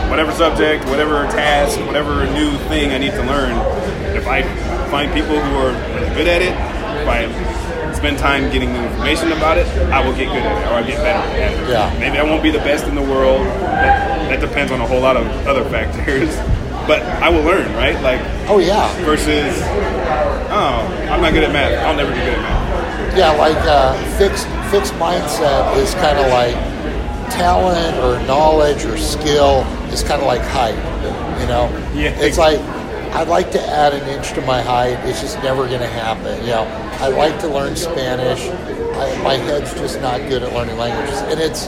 whatever 0.10 0.32
subject, 0.32 0.86
whatever 0.86 1.24
task, 1.28 1.78
whatever 1.86 2.26
new 2.32 2.52
thing 2.72 2.92
I 2.94 2.98
need 2.98 3.12
to 3.20 3.24
learn, 3.24 3.52
if 4.16 4.26
I 4.28 4.44
find 4.90 5.12
people 5.14 5.36
who 5.38 5.56
are 5.58 5.74
really 6.00 6.16
good 6.16 6.28
at 6.30 6.42
it, 6.42 6.56
if 7.04 7.08
I 7.10 7.92
spend 7.94 8.18
time 8.18 8.50
getting 8.50 8.72
new 8.72 8.80
information 8.88 9.34
about 9.34 9.58
it, 9.58 9.68
I 9.92 10.00
will 10.06 10.16
get 10.16 10.28
good 10.32 10.44
at 10.48 10.58
it 10.62 10.68
or 10.72 10.76
I'll 10.76 10.88
get 10.88 10.98
better 11.04 11.28
at 11.42 11.52
it. 11.52 11.70
Yeah. 11.70 11.94
Maybe 12.00 12.18
I 12.18 12.24
won't 12.24 12.44
be 12.44 12.52
the 12.52 12.60
best 12.60 12.86
in 12.88 12.96
the 12.96 13.02
world. 13.02 13.46
That, 13.46 14.30
that 14.30 14.40
depends 14.40 14.72
on 14.72 14.80
a 14.80 14.88
whole 14.88 15.02
lot 15.02 15.18
of 15.18 15.28
other 15.46 15.66
factors. 15.76 16.34
But 16.88 17.02
I 17.02 17.28
will 17.28 17.44
learn, 17.44 17.68
right? 17.76 18.00
Like 18.02 18.22
Oh 18.48 18.60
yeah. 18.60 18.88
versus, 19.04 19.52
oh, 20.58 21.08
I'm 21.12 21.22
not 21.22 21.34
good 21.34 21.44
at 21.44 21.52
math. 21.54 21.86
I'll 21.86 21.96
never 21.96 22.12
be 22.12 22.18
good 22.20 22.34
at 22.34 22.42
math. 22.42 23.18
Yeah, 23.18 23.32
like 23.34 23.58
uh, 23.66 23.94
fixed 24.18 24.48
fixed 24.72 24.94
mindset 24.96 25.76
is 25.78 25.94
kind 25.96 26.18
of 26.18 26.28
like 26.28 26.56
talent 27.32 27.96
or 27.98 28.26
knowledge 28.28 28.86
or 28.86 28.98
skill 28.98 29.62
is 29.92 30.04
kind 30.04 30.22
of 30.22 30.28
like 30.28 30.42
height. 30.42 30.76
You 31.42 31.48
know, 31.48 31.70
Yeah. 31.94 32.10
it's 32.20 32.38
like 32.38 32.60
I'd 33.16 33.28
like 33.28 33.52
to 33.52 33.62
add 33.62 33.94
an 33.94 34.08
inch 34.10 34.34
to 34.34 34.42
my 34.42 34.62
height. 34.62 34.98
It's 35.08 35.22
just 35.22 35.38
never 35.42 35.68
going 35.68 35.80
to 35.80 35.88
happen. 35.88 36.40
You 36.42 36.52
know, 36.52 36.64
I 37.00 37.08
like 37.08 37.40
to 37.42 37.48
learn 37.48 37.76
Spanish. 37.76 38.42
I, 38.98 39.24
my 39.24 39.36
head's 39.36 39.74
just 39.76 40.02
not 40.02 40.20
good 40.30 40.44
at 40.44 40.54
learning 40.54 40.78
languages, 40.78 41.20
and 41.22 41.40
it's 41.40 41.68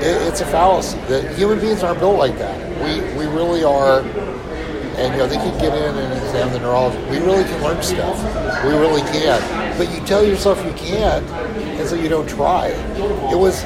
it, 0.00 0.16
it's 0.28 0.40
a 0.40 0.46
fallacy. 0.46 0.96
That 1.08 1.36
human 1.36 1.60
beings 1.60 1.82
aren't 1.82 1.98
built 2.00 2.18
like 2.18 2.38
that. 2.38 2.56
We 2.82 3.00
we 3.18 3.26
really 3.32 3.62
are. 3.64 4.02
And 5.00 5.14
you 5.14 5.18
know 5.18 5.26
they 5.26 5.36
can 5.36 5.58
get 5.58 5.74
in 5.74 5.96
and 5.96 6.12
examine 6.12 6.52
the 6.52 6.60
neurology. 6.60 6.98
We 7.10 7.18
really 7.18 7.44
can 7.44 7.62
learn 7.62 7.82
stuff. 7.82 8.18
We 8.64 8.70
really 8.72 9.00
can. 9.00 9.78
But 9.78 9.90
you 9.90 10.04
tell 10.04 10.22
yourself 10.22 10.62
you 10.64 10.72
can't, 10.74 11.26
and 11.26 11.88
so 11.88 11.94
you 11.96 12.10
don't 12.10 12.28
try. 12.28 12.68
It 13.32 13.38
was, 13.38 13.62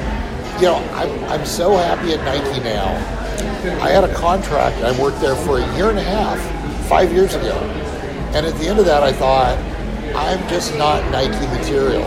you 0.55 0.67
know, 0.67 0.77
I'm, 0.93 1.23
I'm 1.25 1.45
so 1.45 1.75
happy 1.75 2.13
at 2.13 2.23
Nike 2.23 2.63
now. 2.63 2.87
I 3.83 3.89
had 3.89 4.05
a 4.05 4.13
contract. 4.13 4.81
I 4.83 4.97
worked 5.01 5.19
there 5.19 5.35
for 5.35 5.59
a 5.59 5.75
year 5.75 5.89
and 5.89 5.99
a 5.99 6.03
half, 6.03 6.39
five 6.87 7.11
years 7.11 7.33
ago. 7.33 7.57
And 8.33 8.45
at 8.45 8.55
the 8.55 8.67
end 8.67 8.79
of 8.79 8.85
that, 8.85 9.03
I 9.03 9.11
thought, 9.11 9.57
I'm 10.15 10.47
just 10.47 10.77
not 10.77 11.03
Nike 11.11 11.45
material. 11.47 12.03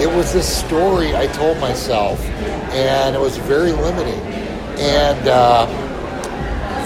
It 0.00 0.08
was 0.08 0.32
this 0.32 0.48
story 0.48 1.14
I 1.14 1.26
told 1.26 1.58
myself, 1.58 2.18
and 2.72 3.14
it 3.14 3.20
was 3.20 3.36
very 3.36 3.72
limiting. 3.72 4.20
And 4.78 5.28
uh, 5.28 5.66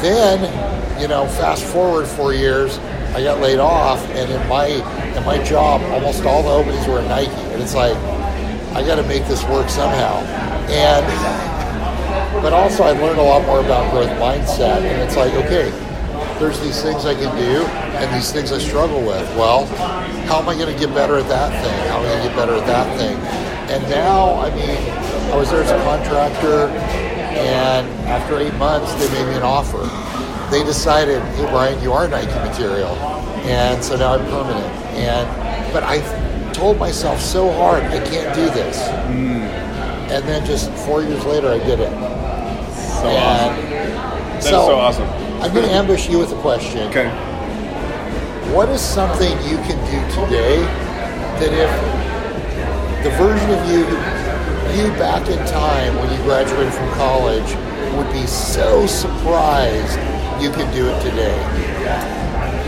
then, 0.02 0.77
you 1.00 1.08
know, 1.08 1.26
fast 1.26 1.64
forward 1.64 2.06
four 2.06 2.34
years, 2.34 2.78
I 3.14 3.22
got 3.22 3.40
laid 3.40 3.58
off, 3.58 4.04
and 4.10 4.30
in 4.30 4.48
my 4.48 4.66
in 4.66 5.24
my 5.24 5.42
job, 5.42 5.80
almost 5.92 6.24
all 6.24 6.42
the 6.42 6.50
openings 6.50 6.86
were 6.86 6.98
at 6.98 7.08
Nike, 7.08 7.30
and 7.52 7.62
it's 7.62 7.74
like 7.74 7.96
I 8.76 8.86
got 8.86 8.96
to 8.96 9.02
make 9.04 9.26
this 9.26 9.42
work 9.44 9.68
somehow. 9.68 10.20
And 10.68 11.06
but 12.42 12.52
also 12.52 12.84
I 12.84 12.92
learned 12.92 13.18
a 13.18 13.22
lot 13.22 13.44
more 13.46 13.60
about 13.60 13.90
growth 13.92 14.10
mindset, 14.20 14.82
and 14.82 15.02
it's 15.02 15.16
like 15.16 15.32
okay, 15.34 15.70
there's 16.38 16.60
these 16.60 16.82
things 16.82 17.04
I 17.04 17.14
can 17.14 17.34
do 17.36 17.64
and 17.98 18.14
these 18.14 18.30
things 18.30 18.52
I 18.52 18.58
struggle 18.58 19.00
with. 19.00 19.28
Well, 19.36 19.66
how 20.26 20.40
am 20.40 20.48
I 20.48 20.54
going 20.54 20.72
to 20.72 20.78
get 20.78 20.94
better 20.94 21.16
at 21.16 21.28
that 21.28 21.50
thing? 21.64 21.88
How 21.88 21.98
am 21.98 22.06
I 22.06 22.08
going 22.08 22.22
to 22.22 22.28
get 22.28 22.36
better 22.36 22.54
at 22.54 22.66
that 22.66 22.98
thing? 22.98 23.16
And 23.74 23.82
now, 23.90 24.34
I 24.40 24.50
mean, 24.54 24.70
I 25.32 25.36
was 25.36 25.50
there 25.50 25.62
as 25.62 25.70
a 25.70 25.82
contractor, 25.82 26.68
and 26.68 27.88
after 28.06 28.38
eight 28.38 28.54
months, 28.54 28.92
they 28.94 29.12
made 29.12 29.28
me 29.30 29.36
an 29.36 29.42
offer. 29.42 29.82
They 30.50 30.64
decided, 30.64 31.22
hey, 31.22 31.46
Brian, 31.50 31.82
you 31.82 31.92
are 31.92 32.08
Nike 32.08 32.32
material. 32.48 32.94
And 33.44 33.82
so 33.84 33.96
now 33.96 34.14
I'm 34.14 34.24
permanent. 34.26 34.66
And 34.96 35.72
But 35.72 35.82
I 35.82 36.00
told 36.52 36.78
myself 36.78 37.20
so 37.20 37.52
hard, 37.52 37.84
I 37.84 38.04
can't 38.04 38.34
do 38.34 38.46
this. 38.46 38.78
Mm. 39.08 39.42
And 40.10 40.24
then 40.26 40.44
just 40.46 40.70
four 40.86 41.02
years 41.02 41.24
later, 41.26 41.48
I 41.48 41.58
did 41.58 41.80
it. 41.80 41.90
So 41.90 43.08
awesome. 43.08 43.70
That 43.70 44.38
is 44.38 44.44
so, 44.44 44.50
so 44.50 44.74
awesome. 44.76 45.08
I'm 45.42 45.52
going 45.52 45.66
to 45.66 45.72
ambush 45.72 46.08
you 46.08 46.18
with 46.18 46.32
a 46.32 46.40
question. 46.40 46.88
Okay. 46.88 47.10
What 48.54 48.70
is 48.70 48.80
something 48.80 49.32
you 49.46 49.58
can 49.68 49.78
do 49.92 50.00
today 50.22 50.60
that 51.40 51.52
if 51.52 53.04
the 53.04 53.10
version 53.10 53.50
of 53.50 53.70
you, 53.70 53.84
you 54.74 54.90
back 54.98 55.28
in 55.28 55.38
time 55.46 55.94
when 55.96 56.10
you 56.10 56.18
graduated 56.24 56.72
from 56.72 56.90
college, 56.94 57.54
would 57.94 58.10
be 58.12 58.26
so 58.26 58.86
surprised 58.86 59.98
you 60.40 60.50
can 60.50 60.72
do 60.74 60.88
it 60.88 61.02
today? 61.02 61.34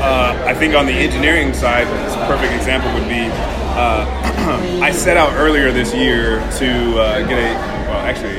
Uh, 0.03 0.45
I 0.47 0.55
think 0.55 0.75
on 0.75 0.87
the 0.87 0.93
engineering 0.93 1.53
side, 1.53 1.87
a 1.87 2.27
perfect 2.27 2.53
example 2.55 2.93
would 2.95 3.09
be 3.09 3.29
uh, 3.77 4.05
I 4.83 4.91
set 4.93 5.17
out 5.17 5.33
earlier 5.35 5.71
this 5.73 5.95
year 5.95 6.39
to 6.59 6.99
uh, 7.01 7.21
get 7.29 7.39
a, 7.39 7.55
well, 7.89 8.01
actually, 8.01 8.39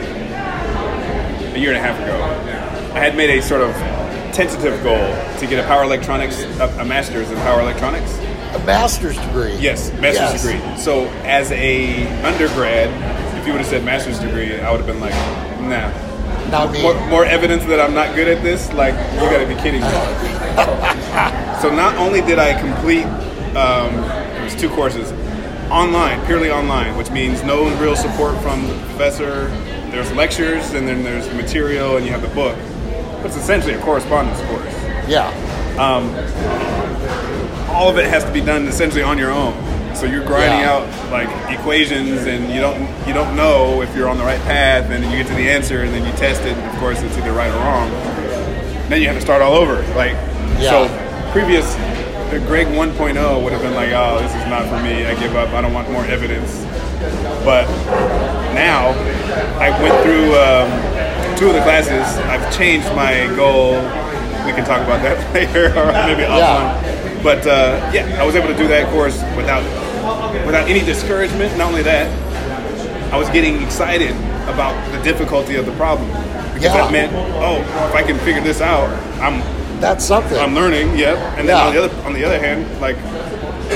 a 1.54 1.58
year 1.58 1.70
and 1.74 1.78
a 1.78 1.82
half 1.82 1.98
ago. 2.00 2.22
I 2.94 3.00
had 3.00 3.16
made 3.16 3.30
a 3.30 3.42
sort 3.42 3.62
of 3.62 3.74
tentative 4.34 4.84
goal 4.84 4.98
to 5.40 5.48
get 5.48 5.64
a 5.64 5.68
power 5.68 5.84
electronics, 5.84 6.42
a, 6.60 6.68
a 6.80 6.86
master's 6.86 7.30
in 7.32 7.38
power 7.38 7.62
electronics. 7.62 8.18
A 8.56 8.60
master's 8.66 9.18
degree. 9.18 9.56
Yes, 9.58 9.92
master's 9.94 10.44
Yes. 10.44 10.44
degree. 10.44 10.78
So 10.78 11.06
as 11.24 11.52
a 11.52 12.08
undergrad, 12.24 12.90
if 13.40 13.46
you 13.48 13.54
would 13.54 13.62
have 13.62 13.70
said 13.70 13.86
master's 13.86 14.20
degree, 14.20 14.60
I 14.60 14.70
would 14.72 14.82
have 14.82 14.88
been 14.88 15.00
like, 15.00 15.14
nah. 15.62 15.90
Me. 16.50 16.82
More, 16.82 16.96
more 17.08 17.26
evidence 17.26 17.66
that 17.66 17.80
I'm 17.80 17.94
not 17.94 18.16
good 18.16 18.28
at 18.28 18.44
this? 18.44 18.72
Like, 18.74 18.94
you 19.14 19.20
gotta 19.22 19.46
be 19.48 19.56
kidding 19.56 19.82
me. 19.82 19.88
so 21.62 21.74
not 21.74 21.96
only 21.98 22.22
did 22.22 22.40
I 22.40 22.60
complete, 22.60 23.06
um, 23.56 23.94
it 24.40 24.44
was 24.44 24.56
two 24.56 24.70
courses, 24.70 25.12
online, 25.72 26.26
purely 26.26 26.52
online, 26.52 26.98
which 26.98 27.10
means 27.12 27.44
no 27.44 27.70
real 27.80 27.96
support 27.96 28.38
from 28.42 28.68
the 28.68 28.74
professor. 28.86 29.48
There's 29.92 30.12
lectures, 30.14 30.74
and 30.74 30.88
then 30.88 31.04
there's 31.04 31.28
material, 31.34 31.98
and 31.98 32.06
you 32.06 32.12
have 32.12 32.22
the 32.22 32.28
book. 32.30 32.58
But 33.18 33.28
it's 33.28 33.38
essentially 33.38 33.74
a 33.74 33.82
correspondence 33.82 34.40
course 34.50 34.74
Yeah. 35.08 35.30
all 37.70 37.90
of 37.90 37.98
it 37.98 38.08
has 38.08 38.24
to 38.24 38.32
be 38.32 38.42
done 38.42 38.68
essentially 38.68 39.04
on 39.04 39.18
your 39.18 39.32
own. 39.32 39.54
So 40.02 40.08
you're 40.08 40.26
grinding 40.26 40.62
Yeah. 40.62 40.72
out 40.74 40.88
like 41.12 41.30
equations, 41.52 42.26
and 42.26 42.52
you 42.52 42.60
don't 42.60 42.82
you 43.06 43.14
don't 43.14 43.36
know 43.36 43.84
if 43.84 43.96
you're 43.96 44.10
on 44.10 44.18
the 44.18 44.24
right 44.24 44.42
path, 44.46 44.90
and 44.90 45.04
then 45.04 45.12
you 45.12 45.18
get 45.18 45.28
to 45.28 45.36
the 45.36 45.48
answer, 45.48 45.84
and 45.84 45.94
then 45.94 46.04
you 46.04 46.12
test 46.14 46.42
it, 46.42 46.58
and 46.58 46.72
of 46.74 46.80
course 46.80 47.00
it's 47.04 47.16
either 47.20 47.32
right 47.32 47.52
or 47.52 47.60
wrong. 47.60 47.88
Then 48.90 49.00
you 49.00 49.08
have 49.10 49.16
to 49.16 49.22
start 49.22 49.44
all 49.44 49.54
over. 49.54 49.76
Like 49.96 50.14
Yeah. 50.60 50.70
so, 50.72 50.90
previous 51.32 51.76
the 52.32 52.40
Greg 52.48 52.66
1.0 52.68 53.44
would 53.44 53.54
have 53.54 53.62
been 53.62 53.76
like, 53.76 53.92
oh, 53.92 54.18
this 54.24 54.34
is 54.34 54.46
not 54.48 54.66
for 54.66 54.80
me. 54.82 55.06
I 55.06 55.14
give 55.16 55.36
up. 55.36 55.50
I 55.54 55.62
don't 55.62 55.74
want 55.74 55.92
more 55.92 56.06
evidence. 56.06 56.66
But 57.46 57.68
now 58.56 58.90
I 59.60 59.70
went 59.84 60.02
through 60.02 60.34
um, 60.34 61.36
two 61.38 61.50
of 61.50 61.54
the 61.54 61.62
classes. 61.62 62.08
I've 62.26 62.52
changed 62.58 62.88
my 62.96 63.28
goal. 63.36 63.74
We 64.48 64.52
can 64.54 64.66
talk 64.66 64.82
about 64.82 65.04
that 65.04 65.18
later, 65.36 65.68
or 65.78 65.92
maybe 66.08 66.24
Yeah. 66.24 66.74
But 67.22 67.46
uh, 67.46 67.92
yeah, 67.94 68.18
I 68.20 68.26
was 68.26 68.36
able 68.36 68.48
to 68.48 68.58
do 68.58 68.68
that 68.70 68.90
course 68.92 69.22
without 69.38 69.62
without 70.46 70.68
any 70.70 70.80
discouragement. 70.82 71.58
Not 71.58 71.68
only 71.68 71.84
that, 71.84 72.08
I 73.14 73.18
was 73.18 73.30
getting 73.30 73.62
excited 73.62 74.12
about 74.48 74.74
the 74.92 75.02
difficulty 75.04 75.56
of 75.56 75.66
the 75.66 75.72
problem 75.74 76.08
because 76.54 76.64
Yeah. 76.64 76.82
that 76.82 76.92
meant, 76.92 77.12
oh, 77.16 77.58
if 77.90 77.96
I 77.96 78.04
can 78.04 78.18
figure 78.20 78.42
this 78.42 78.62
out, 78.62 78.90
I'm 79.22 79.42
That's 79.80 80.06
something. 80.06 80.38
I'm 80.38 80.54
learning. 80.54 80.96
Yep. 80.96 81.18
And 81.38 81.50
then 81.50 81.58
Yeah. 81.58 81.66
on 81.68 81.74
the 81.74 81.84
other 81.84 81.96
on 82.06 82.14
the 82.14 82.24
other 82.24 82.40
hand, 82.40 82.66
like 82.80 82.98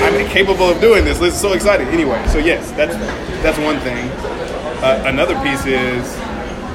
I'm 0.02 0.26
capable 0.28 0.68
of 0.70 0.80
doing 0.80 1.04
this. 1.04 1.18
This 1.18 1.34
is 1.34 1.40
so 1.40 1.52
exciting. 1.52 1.88
Anyway, 1.88 2.20
so 2.28 2.38
yes, 2.38 2.70
that's 2.72 2.94
that's 3.42 3.58
one 3.58 3.78
thing. 3.80 4.08
Uh, 4.82 5.02
another 5.06 5.34
piece 5.40 5.64
is 5.66 6.16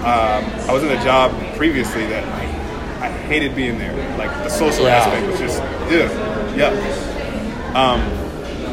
um, 0.04 0.44
I 0.68 0.72
was 0.74 0.84
in 0.84 0.90
a 0.92 1.02
job 1.04 1.32
previously 1.56 2.06
that 2.08 2.24
I, 2.26 3.06
I 3.06 3.10
hated 3.30 3.56
being 3.56 3.78
there. 3.80 3.94
Like 4.18 4.32
the 4.44 4.50
social 4.50 4.86
Yeah. 4.86 4.98
aspect 4.98 5.28
was 5.28 5.40
just 5.40 5.62
ugh, 5.62 6.12
yeah. 6.58 6.72
Um, 7.74 8.02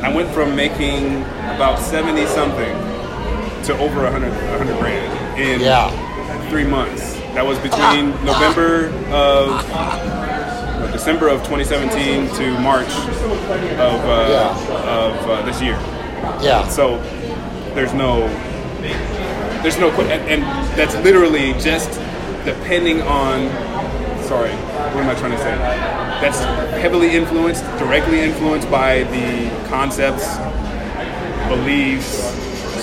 I 0.02 0.14
went 0.14 0.30
from 0.30 0.54
making 0.56 1.22
about 1.54 1.78
seventy 1.78 2.26
something 2.26 2.74
to 3.64 3.76
over 3.78 4.04
a 4.06 4.11
hundred 4.11 4.32
a 4.32 4.58
hundred 4.58 4.78
grand 4.78 5.38
in 5.40 5.61
Yeah. 5.61 5.90
three 6.50 6.64
months. 6.64 7.14
That 7.34 7.44
was 7.44 7.58
between 7.58 8.11
November 8.24 8.87
of 9.12 9.48
uh, 9.74 10.90
December 10.92 11.28
of 11.28 11.40
2017 11.44 12.28
to 12.37 12.58
March 12.61 12.88
of 12.88 14.00
uh, 14.04 14.26
Yeah. 14.30 14.88
of 14.88 15.28
uh, 15.30 15.42
this 15.42 15.61
year. 15.61 15.76
yeah. 16.40 16.66
So 16.68 16.98
there's 17.74 17.92
no 17.94 18.28
there's 19.62 19.78
no 19.78 19.90
and, 19.90 20.22
and 20.30 20.42
that's 20.78 20.94
literally 21.04 21.52
just 21.54 21.90
depending 22.44 23.02
on 23.02 23.48
sorry 24.24 24.52
what 24.94 25.04
am 25.04 25.11
I 25.11 25.14
trying 25.18 25.32
to 25.32 25.38
say 25.38 25.54
that's 26.20 26.38
heavily 26.81 27.14
influenced 27.14 27.62
directly 27.78 28.20
influenced 28.20 28.70
by 28.70 29.04
the 29.04 29.48
concepts 29.68 30.37
beliefs 31.48 32.07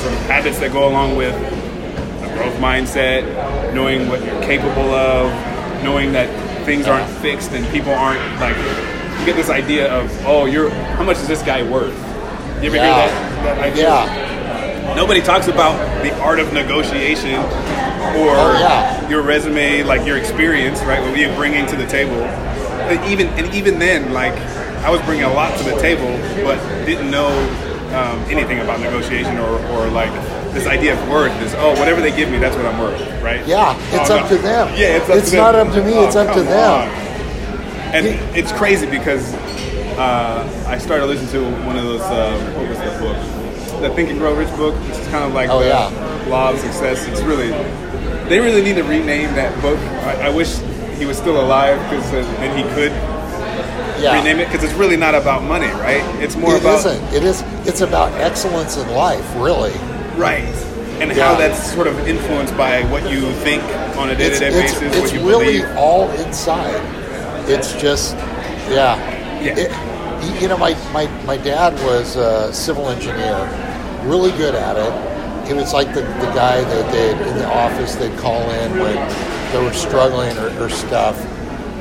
sort 0.02 0.14
of 0.14 0.20
habits 0.28 0.60
that 0.60 0.72
go 0.72 0.88
along 0.88 1.16
with 1.16 1.34
a 1.36 2.34
growth 2.36 2.56
mindset 2.56 3.24
knowing 3.74 4.08
what 4.08 4.24
you're 4.24 4.42
capable 4.42 4.94
of 4.94 5.32
knowing 5.84 6.12
that 6.14 6.28
things 6.66 6.88
aren't 6.88 7.10
fixed 7.20 7.52
and 7.52 7.66
people 7.72 7.92
aren't 7.94 8.20
like 8.40 8.56
you 9.20 9.26
get 9.26 9.36
this 9.36 9.50
idea 9.50 9.92
of 9.94 10.10
oh 10.26 10.46
you're 10.46 10.70
how 10.70 11.04
much 11.04 11.18
is 11.18 11.28
this 11.28 11.42
guy 11.44 11.62
worth 11.70 11.94
you 12.62 12.68
ever 12.68 12.76
Yeah. 12.78 13.08
hear 13.08 13.44
that, 13.44 13.44
that 13.44 13.60
idea 13.72 13.84
Yeah. 13.84 14.32
Nobody 14.96 15.20
talks 15.22 15.48
about 15.50 15.76
the 16.04 16.18
art 16.22 16.40
of 16.40 16.54
negotiation 16.54 17.34
or 17.36 18.32
Oh, 18.38 18.58
yeah. 18.62 19.10
your 19.10 19.24
resume, 19.24 19.84
like 19.84 20.06
your 20.06 20.16
experience, 20.16 20.80
right? 20.84 21.02
What 21.02 21.18
you're 21.20 21.36
bringing 21.36 21.66
to 21.66 21.76
the 21.76 21.86
table. 21.88 22.16
And 22.88 23.12
even 23.12 23.28
and 23.40 23.54
even 23.54 23.80
then, 23.80 24.14
like 24.14 24.34
I 24.84 24.90
was 24.90 25.02
bringing 25.02 25.24
a 25.26 25.34
lot 25.34 25.58
to 25.58 25.64
the 25.64 25.76
table, 25.82 26.08
but 26.46 26.58
didn't 26.86 27.10
know 27.10 27.28
um, 27.96 28.20
anything 28.30 28.60
about 28.60 28.80
negotiation 28.80 29.38
or, 29.38 29.58
or 29.72 29.88
like 29.88 30.12
this 30.54 30.68
idea 30.68 30.94
of 31.02 31.10
worth 31.10 31.34
is 31.42 31.54
oh 31.58 31.72
whatever 31.80 32.02
they 32.02 32.16
give 32.16 32.30
me, 32.30 32.38
that's 32.38 32.56
what 32.56 32.66
I'm 32.66 32.80
worth, 32.80 33.00
right? 33.24 33.46
Yeah, 33.48 33.76
it's 33.92 34.10
Oh, 34.10 34.18
up 34.18 34.30
no. 34.30 34.36
to 34.38 34.42
them. 34.42 34.68
Yeah, 34.78 34.98
it's 34.98 35.10
up 35.10 35.18
It's 35.18 35.30
to 35.32 35.36
them. 35.36 35.44
not 35.46 35.56
up 35.56 35.74
to 35.74 35.84
me, 35.84 35.94
Oh, 35.96 36.06
it's 36.08 36.16
up 36.16 36.34
to 36.36 36.44
them. 36.44 36.90
on. 36.90 37.06
And 37.96 38.06
it's 38.38 38.52
crazy 38.52 38.86
because 38.90 39.34
uh, 39.98 40.66
I 40.68 40.78
started 40.78 41.06
listening 41.08 41.32
to 41.32 41.66
one 41.66 41.78
of 41.78 41.84
those 41.86 42.02
uh, 42.02 42.54
what 42.58 42.68
was 42.70 42.78
that 42.80 43.00
book? 43.00 43.82
The 43.82 43.90
Think 43.96 44.10
and 44.10 44.20
Grow 44.20 44.36
Rich 44.36 44.50
book, 44.58 44.76
which 44.88 44.98
is 45.00 45.08
kind 45.08 45.24
of 45.26 45.34
like 45.34 45.50
Oh, 45.50 45.60
the 45.60 45.68
yeah. 45.68 46.26
Law 46.28 46.52
of 46.52 46.60
Success. 46.60 47.06
It's 47.08 47.22
really 47.22 47.50
they 48.30 48.40
really 48.40 48.62
need 48.64 48.76
to 48.76 48.84
rename 48.84 49.34
that 49.36 49.54
book. 49.62 49.78
I, 49.80 50.28
I 50.28 50.30
wish 50.30 50.58
he 50.98 51.06
was 51.06 51.18
still 51.18 51.40
alive 51.40 51.78
because 51.90 52.10
then 52.12 52.26
uh, 52.26 52.56
he 52.56 52.64
could 52.76 52.92
Yeah. 54.02 54.16
rename 54.18 54.40
it 54.40 54.46
because 54.52 54.64
it's 54.64 54.74
really 54.78 54.98
not 54.98 55.16
about 55.16 55.44
money, 55.44 55.68
right? 55.68 56.04
It's 56.22 56.36
more 56.36 56.56
It 56.56 56.62
about 56.62 56.80
isn't. 56.86 57.14
It 57.14 57.24
is. 57.24 57.44
It's 57.66 57.82
about 57.82 58.12
excellence 58.20 58.78
in 58.78 58.88
life, 58.94 59.26
really. 59.38 59.74
Right. 60.18 60.44
And 61.00 61.12
Yeah. 61.12 61.26
how 61.34 61.36
that's 61.36 61.72
sort 61.74 61.88
of 61.88 62.08
influenced 62.08 62.56
by 62.58 62.84
what 62.84 63.10
you 63.10 63.32
think 63.44 63.64
on 63.98 64.10
a 64.10 64.16
day-to-day 64.16 64.48
it's, 64.48 64.74
basis, 64.74 64.82
it's 64.82 65.00
what 65.00 65.14
you 65.14 65.28
really 65.28 65.60
believe. 65.62 65.78
all 65.78 66.10
inside. 66.12 66.82
It's 67.48 67.74
just, 67.74 68.16
yeah. 68.70 68.96
Yeah. 69.42 69.58
It- 69.58 69.72
you 70.42 70.48
know, 70.48 70.58
my, 70.58 70.76
my, 70.92 71.06
my 71.26 71.38
dad 71.38 71.74
was 71.84 72.16
a 72.16 72.52
civil 72.52 72.90
engineer, 72.90 73.38
really 74.06 74.32
good 74.38 74.56
at 74.56 74.76
it. 74.76 75.48
He 75.48 75.54
was 75.54 75.72
like 75.72 75.94
the, 75.94 76.02
the 76.02 76.32
guy 76.34 76.62
that 76.64 76.92
they 76.92 77.12
in 77.12 77.38
the 77.38 77.48
office 77.48 77.94
they'd 77.96 78.18
call 78.18 78.42
in 78.50 78.72
when 78.80 78.96
they 79.56 79.64
were 79.64 79.74
struggling 79.74 80.38
or, 80.38 80.52
or 80.62 80.70
stuff. 80.70 81.18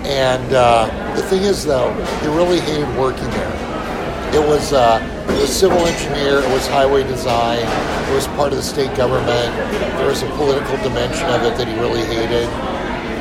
And 0.07 0.55
uh, 0.55 0.87
the 1.17 1.23
thing 1.23 1.43
is, 1.43 1.65
though, 1.65 1.93
he 2.21 2.29
really 2.29 2.61
hated 2.61 2.87
working 2.97 3.29
there. 3.31 4.31
It 4.33 4.47
was 4.47 4.73
uh, 4.73 5.01
civil 5.47 5.79
engineer. 5.79 6.39
It 6.39 6.53
was 6.53 6.69
highway 6.69 7.03
design. 7.03 7.59
It 7.59 8.15
was 8.15 8.29
part 8.29 8.53
of 8.53 8.59
the 8.59 8.63
state 8.63 8.95
government. 8.97 9.51
There 9.99 10.07
was 10.07 10.23
a 10.23 10.29
political 10.37 10.77
dimension 10.87 11.27
of 11.31 11.43
it 11.43 11.59
that 11.59 11.67
he 11.67 11.75
really 11.81 12.05
hated. 12.05 12.49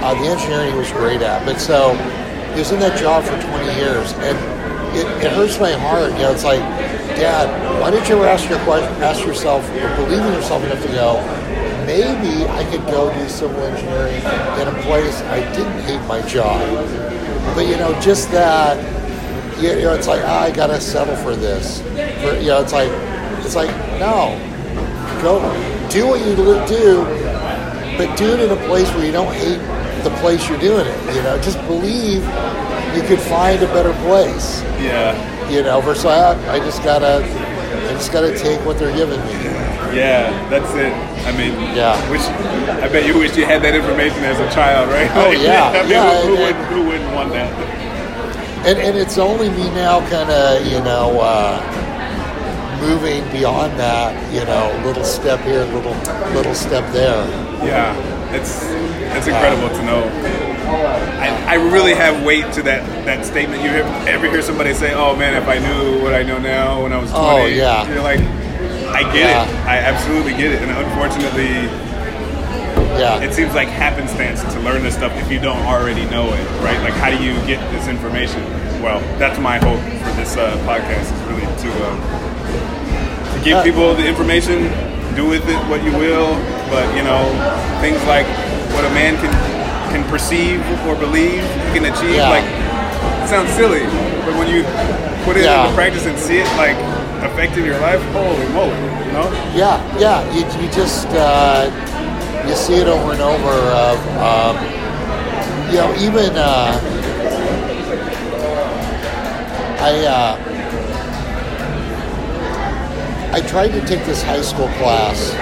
Uh, 0.03 0.13
the 0.21 0.29
engineering 0.29 0.71
he 0.71 0.77
was 0.77 0.91
great 0.91 1.21
at, 1.21 1.45
but 1.45 1.59
so 1.59 1.95
he 2.53 2.59
was 2.59 2.71
in 2.71 2.79
that 2.81 2.99
job 2.99 3.23
for 3.23 3.39
20 3.41 3.65
years, 3.79 4.11
and 4.19 4.37
it, 4.97 5.07
it 5.23 5.31
hurts 5.31 5.59
my 5.59 5.71
heart. 5.71 6.11
You 6.11 6.27
know, 6.27 6.31
it's 6.31 6.43
like, 6.43 6.59
Dad, 7.15 7.47
why 7.81 7.89
didn't 7.89 8.09
you 8.09 8.17
ever 8.17 8.27
ask 8.27 8.49
your 8.49 8.59
question, 8.59 8.91
ask 9.01 9.25
yourself, 9.25 9.67
or 9.71 9.95
believe 9.95 10.19
in 10.19 10.33
yourself 10.33 10.63
enough 10.63 10.81
to 10.83 10.89
go, 10.89 11.17
maybe 11.85 12.45
I 12.47 12.63
could 12.69 12.85
go 12.87 13.13
do 13.13 13.29
civil 13.29 13.59
engineering 13.61 14.15
in 14.61 14.67
a 14.67 14.81
place 14.83 15.21
I 15.23 15.39
didn't 15.53 15.81
hate 15.83 16.05
my 16.07 16.21
job. 16.27 16.61
But 17.55 17.67
you 17.67 17.77
know, 17.77 17.99
just 18.01 18.31
that 18.31 18.77
you 19.61 19.81
know, 19.81 19.93
it's 19.93 20.07
like 20.07 20.21
ah, 20.23 20.43
I 20.43 20.51
gotta 20.51 20.79
settle 20.81 21.15
for 21.15 21.35
this. 21.35 21.81
For, 21.81 22.39
you 22.39 22.47
know, 22.47 22.61
it's 22.61 22.73
like 22.73 22.89
it's 23.45 23.55
like 23.55 23.69
no, 23.99 24.37
go 25.21 25.39
do 25.89 26.07
what 26.07 26.19
you 26.21 26.35
do, 26.35 27.03
but 27.97 28.17
do 28.17 28.33
it 28.33 28.39
in 28.39 28.51
a 28.51 28.67
place 28.67 28.89
where 28.93 29.05
you 29.05 29.11
don't 29.11 29.33
hate 29.33 29.59
the 30.03 30.09
place 30.21 30.47
you're 30.49 30.59
doing 30.59 30.85
it. 30.85 31.15
You 31.15 31.21
know, 31.23 31.39
just 31.41 31.57
believe 31.67 32.23
you 32.95 33.01
could 33.03 33.19
find 33.19 33.61
a 33.61 33.67
better 33.67 33.93
place. 34.05 34.61
Yeah. 34.79 35.49
You 35.49 35.63
know, 35.63 35.81
versus 35.81 36.05
I, 36.05 36.53
I 36.53 36.59
just 36.59 36.83
gotta 36.83 37.21
I 37.93 37.95
just 37.95 38.11
gotta 38.11 38.35
take 38.35 38.59
what 38.65 38.79
they're 38.79 38.95
giving 38.95 39.19
me. 39.25 39.33
Yeah, 39.93 40.33
that's 40.49 40.73
it. 40.73 40.91
I 41.27 41.31
mean, 41.37 41.53
Yeah. 41.77 41.93
Which 42.09 42.21
I 42.81 42.87
bet 42.89 43.05
you 43.05 43.15
wish 43.19 43.37
you 43.37 43.45
had 43.45 43.61
that 43.61 43.75
information 43.75 44.23
as 44.23 44.39
a 44.39 44.49
child, 44.49 44.89
right? 44.89 45.05
Oh, 45.13 45.29
yeah, 45.29 45.69
I 45.69 45.81
mean, 45.83 45.91
yeah, 45.91 46.21
Who, 46.21 46.27
who, 46.29 46.33
and- 46.33 46.41
wouldn't, 46.41 46.65
who 46.73 46.83
wouldn't 46.89 47.13
want 47.13 47.29
that? 47.33 47.53
And, 48.65 48.79
and 48.79 48.97
it's 48.97 49.19
only 49.19 49.49
me 49.51 49.69
now, 49.75 49.99
kind 50.09 50.31
of, 50.31 50.65
you 50.65 50.79
know, 50.79 51.19
uh, 51.21 51.61
moving 52.81 53.21
beyond 53.29 53.77
that, 53.77 54.17
you 54.33 54.43
know, 54.45 54.73
little 54.83 55.03
step 55.03 55.39
here, 55.41 55.63
little 55.65 55.93
little 56.33 56.55
step 56.55 56.83
there. 56.93 57.21
Yeah, 57.61 57.93
it's 58.33 58.63
it's 59.13 59.27
incredible 59.27 59.69
to 59.69 59.83
know. 59.85 60.42
I, 60.75 61.53
I 61.53 61.53
really 61.55 61.93
have 61.93 62.23
weight 62.25 62.51
to 62.53 62.63
that, 62.63 62.83
that 63.05 63.25
statement. 63.25 63.61
You 63.63 63.69
hear, 63.69 63.83
ever 64.07 64.29
hear 64.29 64.41
somebody 64.41 64.73
say, 64.73 64.93
"Oh 64.93 65.15
man, 65.15 65.33
if 65.41 65.47
I 65.47 65.59
knew 65.59 66.01
what 66.03 66.13
I 66.13 66.23
know 66.23 66.37
now 66.39 66.81
when 66.83 66.93
I 66.93 66.97
was 66.97 67.09
20," 67.11 67.23
Oh, 67.25 67.45
yeah. 67.45 67.87
you're 67.91 68.01
like, 68.01 68.19
I 68.89 69.03
get 69.13 69.29
Yeah. 69.29 69.43
it. 69.47 69.65
I 69.65 69.77
absolutely 69.77 70.33
get 70.33 70.51
it. 70.51 70.61
And 70.61 70.71
unfortunately, 70.71 71.69
Yeah. 72.99 73.21
it 73.21 73.33
seems 73.33 73.53
like 73.55 73.67
happenstance 73.67 74.41
to 74.53 74.59
learn 74.61 74.83
this 74.83 74.93
stuff 74.95 75.11
if 75.17 75.31
you 75.31 75.39
don't 75.39 75.61
already 75.65 76.05
know 76.05 76.27
it, 76.33 76.45
right? 76.61 76.79
Like, 76.81 76.93
how 76.93 77.09
do 77.09 77.17
you 77.23 77.33
get 77.47 77.59
this 77.71 77.87
information? 77.87 78.41
Well, 78.81 78.99
that's 79.17 79.39
my 79.39 79.57
hope 79.57 79.79
for 80.03 80.11
this 80.19 80.35
uh, 80.37 80.57
podcast 80.67 81.07
is 81.09 81.21
really 81.29 81.47
to 81.63 81.69
um, 81.89 81.97
to 83.33 83.39
give 83.43 83.57
Uh, 83.57 83.63
people 83.63 83.93
the 83.95 84.05
information, 84.07 84.69
do 85.15 85.25
with 85.27 85.47
it 85.49 85.57
what 85.69 85.83
you 85.83 85.91
will, 85.93 86.35
but 86.69 86.85
you 86.95 87.03
know, 87.03 87.21
things 87.81 88.01
like 88.05 88.25
what 88.73 88.83
a 88.85 88.89
man 88.93 89.15
can 89.17 89.31
can 89.93 90.03
perceive 90.09 90.59
or 90.87 90.95
believe 90.95 91.43
he 91.69 91.69
can 91.77 91.85
achieve. 91.85 92.15
Yeah. 92.17 92.29
Like, 92.29 92.45
it 93.23 93.29
sounds 93.29 93.51
silly, 93.53 93.85
but 94.25 94.33
when 94.41 94.49
you 94.49 94.63
put 95.23 95.37
it 95.37 95.45
Yeah. 95.45 95.63
into 95.63 95.75
practice 95.75 96.05
and 96.05 96.17
see 96.17 96.39
it 96.39 96.47
like 96.57 96.75
affecting 97.21 97.63
your 97.63 97.79
life, 97.79 98.01
holy 98.11 98.47
moly, 98.49 98.73
you 99.05 99.11
know? 99.13 99.29
Yeah, 99.53 99.77
yeah. 99.99 100.25
You, 100.33 100.41
you 100.61 100.67
just 100.73 101.07
uh, 101.09 101.69
you 102.47 102.55
see 102.55 102.75
it 102.75 102.87
over 102.87 103.13
and 103.13 103.21
over. 103.21 103.53
Of 103.53 103.99
um, 104.17 104.57
you 105.69 105.77
know, 105.77 105.93
even 106.01 106.35
uh, 106.35 106.79
I 109.79 109.91
uh, 110.05 110.37
I 113.33 113.41
tried 113.41 113.69
to 113.69 113.81
take 113.85 114.03
this 114.05 114.21
high 114.23 114.41
school 114.41 114.67
class. 114.79 115.33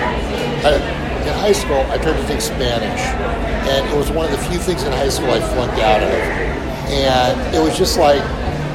I, 0.63 1.00
in 1.23 1.33
high 1.33 1.51
school, 1.51 1.81
I 1.89 1.97
tried 1.97 2.19
to 2.19 2.27
take 2.27 2.41
Spanish, 2.41 3.01
and 3.69 3.87
it 3.89 3.97
was 3.97 4.11
one 4.11 4.25
of 4.25 4.31
the 4.31 4.45
few 4.47 4.59
things 4.59 4.83
in 4.83 4.91
high 4.91 5.09
school 5.09 5.31
I 5.31 5.39
flunked 5.39 5.79
out 5.79 6.01
of. 6.01 6.09
And 6.89 7.55
it 7.55 7.59
was 7.59 7.77
just 7.77 7.97
like 7.97 8.21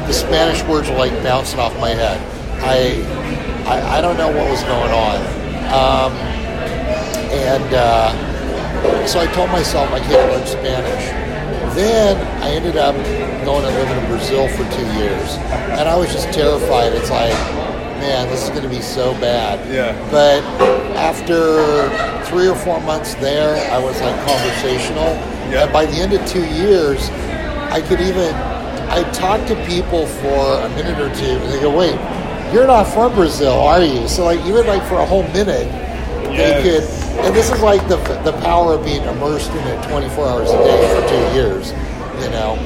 the 0.07 0.13
Spanish 0.13 0.63
words 0.65 0.89
were 0.89 0.97
like 0.97 1.13
bouncing 1.23 1.61
off 1.61 1.79
my 1.81 1.91
head. 1.91 2.21
I 2.63 3.03
I, 3.67 3.99
I 3.99 4.01
don't 4.01 4.17
know 4.17 4.29
what 4.29 4.49
was 4.49 4.63
going 4.63 4.93
on. 4.93 5.19
Um, 5.75 6.13
and 7.35 7.75
uh, 7.75 9.07
so 9.07 9.19
I 9.21 9.27
told 9.33 9.51
myself 9.51 9.91
I 9.91 9.99
can't 9.99 10.31
learn 10.31 10.47
Spanish. 10.47 11.05
Then 11.75 12.17
I 12.43 12.51
ended 12.51 12.77
up 12.77 12.95
going 13.45 13.65
and 13.65 13.75
living 13.75 13.99
in 13.99 14.07
Brazil 14.07 14.49
for 14.49 14.65
two 14.71 14.87
years. 14.99 15.37
And 15.75 15.89
I 15.89 15.97
was 15.97 16.13
just 16.13 16.33
terrified. 16.33 16.93
It's 16.93 17.11
like, 17.11 17.35
man, 18.01 18.29
this 18.29 18.43
is 18.45 18.51
going 18.51 18.63
to 18.63 18.69
be 18.69 18.81
so 18.83 19.13
bad. 19.15 19.59
Yeah. 19.73 19.93
But 20.11 20.43
after 20.97 21.89
three 22.27 22.49
or 22.49 22.55
four 22.57 22.81
months 22.81 23.15
there, 23.17 23.57
I 23.73 23.79
was 23.79 24.01
like 24.01 24.17
conversational. 24.27 25.15
Yeah. 25.51 25.65
And 25.65 25.73
by 25.73 25.87
the 25.87 25.97
end 25.97 26.13
of 26.13 26.27
two 26.27 26.45
years, 26.45 27.09
I 27.71 27.81
could 27.81 28.01
even, 28.01 28.35
I 28.91 29.09
talked 29.13 29.49
to 29.49 29.55
people 29.67 30.07
for 30.07 30.61
a 30.61 30.69
minute 30.71 30.99
or 30.99 31.15
two, 31.15 31.25
and 31.25 31.53
they 31.53 31.61
go, 31.61 31.77
wait, 31.77 31.95
you're 32.53 32.67
not 32.67 32.85
from 32.85 33.15
Brazil, 33.15 33.53
are 33.53 33.83
you? 33.83 34.07
So 34.09 34.25
like 34.25 34.41
even 34.47 34.67
like 34.67 34.83
for 34.89 34.97
a 34.97 35.07
whole 35.07 35.25
minute, 35.29 35.67
Yes. 36.27 36.63
they 36.63 37.17
could, 37.19 37.25
and 37.27 37.35
this 37.35 37.51
is 37.51 37.63
like 37.63 37.81
the 37.89 37.97
the 38.25 38.33
power 38.43 38.75
of 38.75 38.85
being 38.85 39.03
immersed 39.05 39.51
in 39.53 39.59
it 39.69 39.83
24 39.89 40.27
hours 40.29 40.51
a 40.51 40.59
day 40.59 41.01
for 41.01 41.09
two 41.09 41.35
years, 41.35 41.71
you 42.23 42.29
know. 42.31 42.57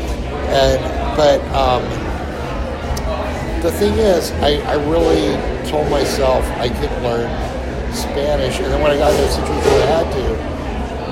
And 0.50 0.80
but 1.16 1.40
um, 1.54 1.82
the 3.62 3.72
thing 3.72 3.94
is, 3.94 4.30
I, 4.32 4.56
I 4.62 4.74
really 4.88 5.36
told 5.68 5.90
myself 5.90 6.44
I 6.58 6.68
could 6.68 6.90
learn 7.02 7.28
Spanish, 7.94 8.58
and 8.58 8.66
then 8.66 8.80
when 8.80 8.90
I 8.90 8.96
got 8.96 9.12
in 9.12 9.20
a 9.20 9.30
situation 9.30 9.72
where 9.72 9.82
I 9.82 9.86
had 9.86 10.12
to, 10.12 10.60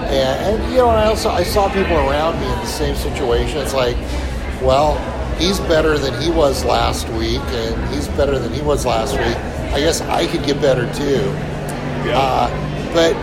and, 0.08 0.56
and 0.62 0.72
you 0.72 0.78
know, 0.78 0.88
I 0.88 1.06
also 1.06 1.28
I 1.28 1.42
saw 1.42 1.68
people 1.68 1.96
around 1.96 2.40
me 2.40 2.46
in 2.46 2.58
the 2.58 2.66
same 2.66 2.96
situation. 2.96 3.58
It's 3.58 3.74
like, 3.74 3.96
well, 4.62 4.96
he's 5.38 5.60
better 5.60 5.98
than 5.98 6.20
he 6.22 6.30
was 6.30 6.64
last 6.64 7.08
week, 7.10 7.40
and 7.40 7.94
he's 7.94 8.08
better 8.08 8.38
than 8.38 8.52
he 8.52 8.62
was 8.62 8.86
last 8.86 9.12
week. 9.12 9.36
I 9.74 9.80
guess 9.80 10.00
I 10.00 10.26
could 10.26 10.44
get 10.44 10.60
better 10.60 10.92
too. 10.94 11.20
Yeah. 12.06 12.18
Uh, 12.18 12.92
but 12.94 13.14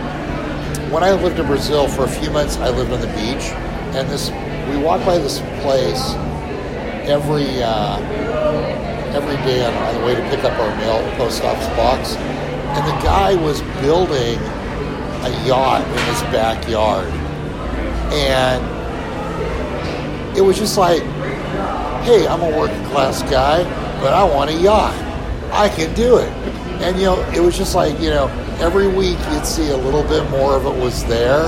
when 0.92 1.02
I 1.02 1.12
lived 1.12 1.40
in 1.40 1.46
Brazil 1.46 1.88
for 1.88 2.04
a 2.04 2.08
few 2.08 2.30
months, 2.30 2.58
I 2.58 2.70
lived 2.70 2.92
on 2.92 3.00
the 3.00 3.08
beach, 3.08 3.50
and 3.96 4.08
this 4.08 4.30
we 4.70 4.76
walked 4.76 5.04
by 5.04 5.18
this 5.18 5.40
place 5.62 6.14
every 7.08 7.62
uh, 7.62 7.98
every 9.16 9.36
day 9.48 9.64
on, 9.64 9.72
on 9.74 9.94
the 9.94 10.06
way 10.06 10.14
to 10.14 10.20
pick 10.28 10.44
up 10.44 10.52
our 10.60 10.76
mail 10.76 11.00
post 11.16 11.42
office 11.42 11.68
box, 11.68 12.14
and 12.16 12.86
the 12.86 13.02
guy 13.02 13.34
was 13.34 13.62
building 13.80 14.38
a 15.24 15.46
yacht 15.46 15.80
in 15.88 16.04
his 16.12 16.20
backyard, 16.30 17.08
and 18.12 18.76
it 20.36 20.42
was 20.42 20.58
just 20.58 20.76
like, 20.76 21.00
hey, 22.04 22.28
I'm 22.28 22.42
a 22.42 22.56
working 22.56 22.84
class 22.86 23.22
guy, 23.22 23.64
but 24.00 24.12
I 24.12 24.22
want 24.22 24.50
a 24.50 24.54
yacht. 24.54 24.94
I 25.50 25.70
can 25.70 25.94
do 25.94 26.18
it. 26.18 26.30
And 26.82 26.96
you 26.98 27.04
know, 27.04 27.22
it 27.30 27.40
was 27.40 27.56
just 27.56 27.74
like, 27.74 27.98
you 27.98 28.10
know, 28.10 28.28
every 28.60 28.86
week 28.86 29.18
you'd 29.32 29.46
see 29.46 29.70
a 29.70 29.76
little 29.76 30.02
bit 30.02 30.28
more 30.30 30.54
of 30.56 30.66
it 30.66 30.76
was 30.78 31.04
there. 31.06 31.44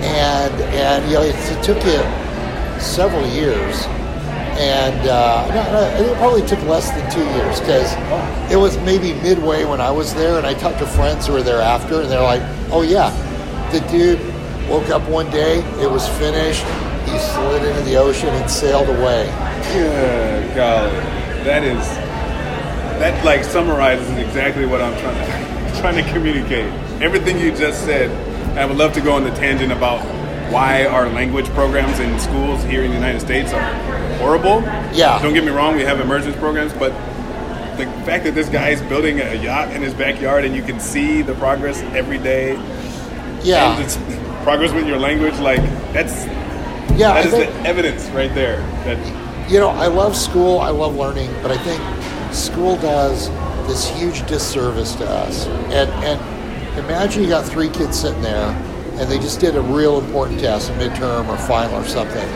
And 0.00 0.54
and 0.72 1.06
you 1.06 1.14
know, 1.16 1.22
it, 1.22 1.34
it 1.36 1.62
took 1.62 1.84
you 1.84 2.00
several 2.80 3.26
years. 3.28 3.84
And 4.58 5.08
uh, 5.08 5.46
no, 5.54 5.72
no, 5.72 6.10
it 6.10 6.16
probably 6.18 6.44
took 6.44 6.60
less 6.64 6.90
than 6.90 7.08
two 7.12 7.24
years 7.38 7.60
because 7.60 7.92
it 8.50 8.56
was 8.56 8.76
maybe 8.78 9.12
midway 9.22 9.64
when 9.64 9.80
I 9.80 9.92
was 9.92 10.14
there, 10.14 10.36
and 10.36 10.44
I 10.44 10.54
talked 10.54 10.80
to 10.80 10.86
friends 10.86 11.28
who 11.28 11.34
were 11.34 11.44
there 11.44 11.62
after, 11.62 12.00
and 12.00 12.10
they're 12.10 12.20
like, 12.20 12.42
"Oh 12.72 12.82
yeah, 12.82 13.10
the 13.70 13.78
dude 13.88 14.18
woke 14.68 14.90
up 14.90 15.08
one 15.08 15.30
day, 15.30 15.60
it 15.80 15.88
was 15.88 16.08
finished, 16.18 16.64
he 17.06 17.16
slid 17.18 17.62
into 17.62 17.82
the 17.82 17.94
ocean 17.96 18.30
and 18.30 18.50
sailed 18.50 18.88
away." 18.88 19.26
Good 19.72 20.56
golly, 20.56 20.90
that 21.44 21.62
is 21.62 21.86
that 22.98 23.24
like 23.24 23.44
summarizes 23.44 24.10
exactly 24.18 24.66
what 24.66 24.82
I'm 24.82 24.98
trying 25.00 25.24
to 25.24 25.48
trying 25.80 26.04
to 26.04 26.12
communicate. 26.12 26.72
Everything 27.00 27.38
you 27.38 27.52
just 27.52 27.84
said. 27.84 28.10
I 28.58 28.64
would 28.64 28.76
love 28.76 28.92
to 28.94 29.00
go 29.00 29.12
on 29.12 29.22
the 29.22 29.30
tangent 29.30 29.70
about 29.70 30.00
why 30.52 30.84
our 30.86 31.08
language 31.08 31.46
programs 31.50 32.00
in 32.00 32.18
schools 32.18 32.64
here 32.64 32.82
in 32.82 32.90
the 32.90 32.96
United 32.96 33.20
States 33.20 33.52
are 33.52 33.60
horrible. 34.18 34.60
Yeah. 34.94 35.20
Don't 35.22 35.34
get 35.34 35.44
me 35.44 35.50
wrong, 35.50 35.76
we 35.76 35.82
have 35.82 36.00
immersion 36.00 36.32
programs, 36.34 36.72
but 36.72 36.90
the 37.78 37.86
fact 38.04 38.24
that 38.24 38.34
this 38.34 38.48
guy 38.48 38.70
is 38.70 38.80
building 38.82 39.20
a 39.20 39.34
yacht 39.34 39.70
in 39.70 39.82
his 39.82 39.94
backyard 39.94 40.44
and 40.44 40.54
you 40.54 40.62
can 40.62 40.80
see 40.80 41.22
the 41.22 41.34
progress 41.34 41.80
every 41.94 42.18
day. 42.18 42.54
Yeah. 43.42 43.74
And 43.76 43.84
it's 43.84 43.96
progress 44.42 44.72
with 44.72 44.86
your 44.86 44.98
language, 44.98 45.38
like 45.38 45.60
that's 45.92 46.26
Yeah, 46.98 47.12
I 47.12 47.22
that 47.22 47.26
is 47.26 47.32
think- 47.32 47.52
the 47.52 47.68
evidence 47.68 48.06
right 48.10 48.34
there. 48.34 48.58
That 48.84 49.50
you 49.50 49.58
know, 49.60 49.68
I 49.70 49.86
love 49.86 50.14
school, 50.16 50.58
I 50.60 50.68
love 50.70 50.96
learning, 50.96 51.30
but 51.42 51.50
I 51.50 51.56
think 51.58 51.80
school 52.34 52.76
does 52.76 53.30
this 53.66 53.88
huge 53.88 54.26
disservice 54.26 54.94
to 54.96 55.08
us. 55.08 55.46
And 55.46 55.88
and 56.04 56.78
imagine 56.78 57.22
you 57.22 57.28
got 57.28 57.46
three 57.46 57.68
kids 57.70 57.98
sitting 58.00 58.20
there 58.22 58.48
and 58.98 59.08
they 59.10 59.18
just 59.18 59.38
did 59.40 59.54
a 59.56 59.60
real 59.62 59.98
important 60.00 60.40
test, 60.40 60.70
a 60.70 60.72
midterm 60.74 61.28
or 61.28 61.36
final 61.36 61.76
or 61.76 61.84
something. 61.86 62.26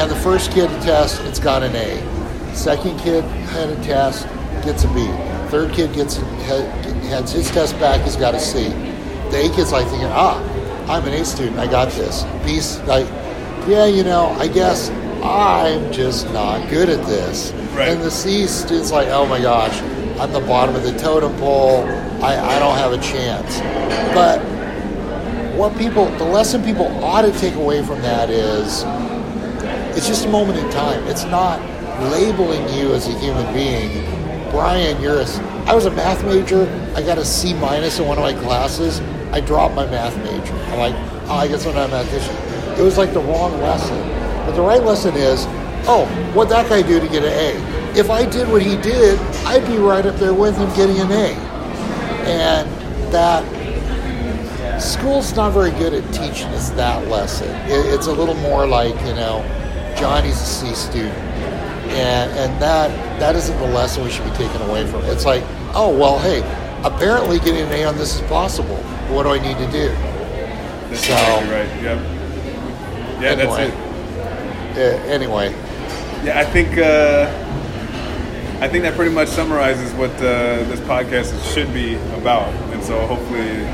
And 0.00 0.10
the 0.10 0.16
first 0.16 0.50
kid 0.52 0.70
to 0.70 0.80
test, 0.80 1.20
it's 1.24 1.38
got 1.38 1.62
an 1.62 1.76
A. 1.76 2.54
Second 2.54 2.98
kid 3.00 3.22
had 3.22 3.68
a 3.68 3.76
test, 3.82 4.26
gets 4.64 4.84
a 4.84 4.88
B. 4.94 5.06
Third 5.50 5.74
kid 5.74 5.92
gets 5.92 6.16
has 6.16 7.30
his 7.30 7.50
test 7.50 7.78
back, 7.78 8.00
he's 8.00 8.16
got 8.16 8.34
a 8.34 8.40
C. 8.40 8.70
The 9.30 9.44
A 9.44 9.54
kid's 9.54 9.72
like 9.72 9.86
thinking, 9.88 10.08
ah, 10.10 10.40
I'm 10.88 11.06
an 11.06 11.12
A 11.12 11.22
student, 11.22 11.58
I 11.58 11.66
got 11.66 11.90
this. 11.90 12.22
B's 12.46 12.78
like, 12.84 13.06
yeah, 13.68 13.84
you 13.84 14.02
know, 14.02 14.28
I 14.38 14.48
guess 14.48 14.88
I'm 15.22 15.92
just 15.92 16.30
not 16.30 16.70
good 16.70 16.88
at 16.88 17.04
this. 17.04 17.52
Right. 17.74 17.88
And 17.90 18.00
the 18.00 18.10
C 18.10 18.46
student's 18.46 18.92
like, 18.92 19.08
oh 19.08 19.26
my 19.26 19.38
gosh, 19.38 19.82
I'm 20.18 20.32
the 20.32 20.40
bottom 20.40 20.74
of 20.76 20.82
the 20.82 20.96
totem 20.96 21.36
pole. 21.36 21.84
I, 22.24 22.38
I 22.38 22.58
don't 22.58 22.78
have 22.78 22.94
a 22.94 23.02
chance. 23.02 23.60
But 24.14 24.40
what 25.58 25.76
people, 25.76 26.06
the 26.16 26.24
lesson 26.24 26.64
people 26.64 26.86
ought 27.04 27.20
to 27.20 27.38
take 27.38 27.54
away 27.56 27.82
from 27.84 28.00
that 28.00 28.30
is 28.30 28.82
it's 29.96 30.06
just 30.06 30.26
a 30.26 30.28
moment 30.28 30.58
in 30.58 30.70
time. 30.70 31.06
It's 31.06 31.24
not 31.24 31.60
labeling 32.10 32.62
you 32.74 32.92
as 32.94 33.06
a 33.08 33.18
human 33.18 33.52
being. 33.52 34.04
Brian, 34.50 35.00
you're 35.00 35.20
a. 35.20 35.26
I 35.66 35.74
was 35.74 35.86
a 35.86 35.90
math 35.90 36.24
major. 36.24 36.62
I 36.96 37.02
got 37.02 37.18
a 37.18 37.24
C 37.24 37.54
minus 37.54 37.98
in 37.98 38.06
one 38.06 38.18
of 38.18 38.22
my 38.22 38.32
classes. 38.32 39.00
I 39.32 39.40
dropped 39.40 39.74
my 39.74 39.86
math 39.86 40.16
major. 40.18 40.54
I'm 40.72 40.78
like, 40.78 40.94
oh, 41.28 41.34
I 41.34 41.48
guess 41.48 41.66
I'm 41.66 41.74
not 41.74 41.88
a 41.88 41.92
mathematician. 41.92 42.34
It 42.78 42.82
was 42.82 42.98
like 42.98 43.12
the 43.12 43.20
wrong 43.20 43.60
lesson. 43.60 43.98
But 44.46 44.52
the 44.52 44.62
right 44.62 44.82
lesson 44.82 45.14
is, 45.14 45.44
oh, 45.86 46.06
what 46.34 46.48
that 46.48 46.68
guy 46.68 46.82
do 46.82 46.98
to 46.98 47.08
get 47.08 47.22
an 47.22 47.32
A? 47.32 47.98
If 47.98 48.10
I 48.10 48.24
did 48.28 48.48
what 48.48 48.62
he 48.62 48.76
did, 48.76 49.18
I'd 49.44 49.66
be 49.66 49.76
right 49.76 50.04
up 50.06 50.16
there 50.16 50.34
with 50.34 50.56
him 50.56 50.68
getting 50.74 50.98
an 51.00 51.12
A. 51.12 51.34
And 52.26 53.12
that 53.12 53.44
school's 54.80 55.34
not 55.36 55.52
very 55.52 55.72
good 55.72 55.92
at 55.92 56.04
teaching 56.12 56.48
us 56.48 56.70
that 56.70 57.06
lesson. 57.08 57.48
It, 57.70 57.86
it's 57.92 58.06
a 58.06 58.12
little 58.12 58.36
more 58.36 58.66
like, 58.66 58.94
you 59.06 59.14
know, 59.14 59.44
Johnny's 60.00 60.40
a 60.40 60.44
C 60.44 60.74
student. 60.74 61.14
And, 61.90 62.30
and 62.38 62.62
that 62.62 62.88
that 63.20 63.36
isn't 63.36 63.56
the 63.58 63.66
lesson 63.66 64.04
we 64.04 64.10
should 64.10 64.24
be 64.24 64.30
taking 64.30 64.60
away 64.62 64.86
from 64.86 65.02
it. 65.04 65.08
It's 65.10 65.24
like, 65.26 65.42
oh, 65.74 65.94
well, 65.96 66.18
hey, 66.18 66.38
apparently 66.84 67.38
getting 67.40 67.62
an 67.66 67.72
A 67.72 67.84
on 67.84 67.96
this 67.96 68.14
is 68.14 68.20
possible. 68.22 68.76
What 69.10 69.24
do 69.24 69.30
I 69.30 69.38
need 69.38 69.58
to 69.58 69.70
do? 69.72 69.88
that's 70.88 71.06
So- 71.06 71.12
exactly 71.12 71.50
right. 71.50 71.82
Yep. 71.82 71.98
Yeah, 73.20 73.34
that's 73.34 73.58
Anyway. 73.58 73.76
it. 74.74 74.76
Uh, 74.76 75.12
anyway, 75.12 75.54
Yeah, 76.24 76.38
I 76.38 76.44
think 76.44 76.78
uh, 76.78 77.28
I 78.62 78.68
think 78.68 78.82
that 78.84 78.94
pretty 78.94 79.12
much 79.14 79.28
summarizes 79.28 79.92
what 79.94 80.10
uh, 80.16 80.62
this 80.70 80.80
podcast 80.80 81.32
should 81.52 81.72
be 81.74 81.96
about, 82.16 82.48
and 82.72 82.82
so 82.84 83.04
hopefully, 83.06 83.64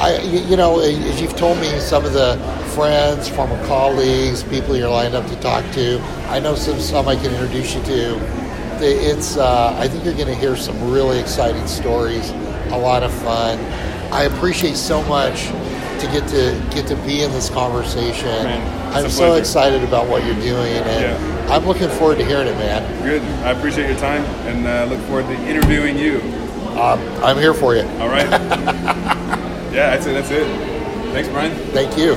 I, 0.00 0.18
you 0.22 0.40
you 0.40 0.56
know, 0.56 0.80
as 0.80 1.20
you've 1.20 1.36
told 1.36 1.58
me, 1.58 1.78
some 1.78 2.04
of 2.04 2.12
the 2.14 2.36
friends, 2.74 3.28
former 3.28 3.62
colleagues, 3.66 4.42
people 4.42 4.76
you're 4.76 4.88
lined 4.90 5.14
up 5.14 5.26
to 5.28 5.36
talk 5.40 5.64
to, 5.72 6.00
I 6.28 6.40
know 6.40 6.54
some 6.54 6.78
some 6.80 7.08
I 7.08 7.16
can 7.16 7.32
introduce 7.32 7.74
you 7.74 7.82
to. 7.84 8.40
It's, 8.82 9.36
uh, 9.36 9.76
I 9.78 9.88
think 9.88 10.04
you're 10.06 10.14
going 10.14 10.26
to 10.28 10.34
hear 10.34 10.56
some 10.56 10.90
really 10.90 11.18
exciting 11.18 11.66
stories, 11.66 12.30
a 12.70 12.78
lot 12.78 13.02
of 13.02 13.12
fun. 13.12 13.58
I 14.10 14.22
appreciate 14.24 14.76
so 14.76 15.02
much 15.04 15.48
to 16.00 16.06
get 16.10 16.26
to 16.28 16.58
get 16.74 16.86
to 16.86 16.96
be 17.04 17.22
in 17.22 17.30
this 17.32 17.50
conversation. 17.50 18.26
Man, 18.26 18.94
I'm 18.96 19.10
so 19.10 19.34
excited 19.34 19.82
about 19.84 20.08
what 20.08 20.24
you're 20.24 20.34
doing, 20.36 20.72
and 20.72 21.02
Yeah. 21.02 21.54
I'm 21.54 21.66
looking 21.66 21.90
forward 21.90 22.16
to 22.18 22.24
hearing 22.24 22.46
it, 22.48 22.54
man. 22.56 23.02
good. 23.02 23.20
I 23.44 23.50
appreciate 23.50 23.88
your 23.90 23.98
time 23.98 24.24
and 24.46 24.66
uh, 24.66 24.86
look 24.94 25.00
forward 25.06 25.26
to 25.26 25.34
interviewing 25.46 25.98
you. 25.98 26.20
Um, 26.80 27.00
I'm 27.22 27.36
here 27.36 27.52
for 27.52 27.74
you. 27.76 27.82
All 28.00 28.08
right. 28.08 28.30
yeah, 28.30 29.90
that's 29.94 30.06
it. 30.06 30.14
That's 30.14 30.30
it. 30.30 30.46
Thanks, 31.12 31.28
Brian. 31.28 31.54
Thank 31.72 31.98
you. 31.98 32.14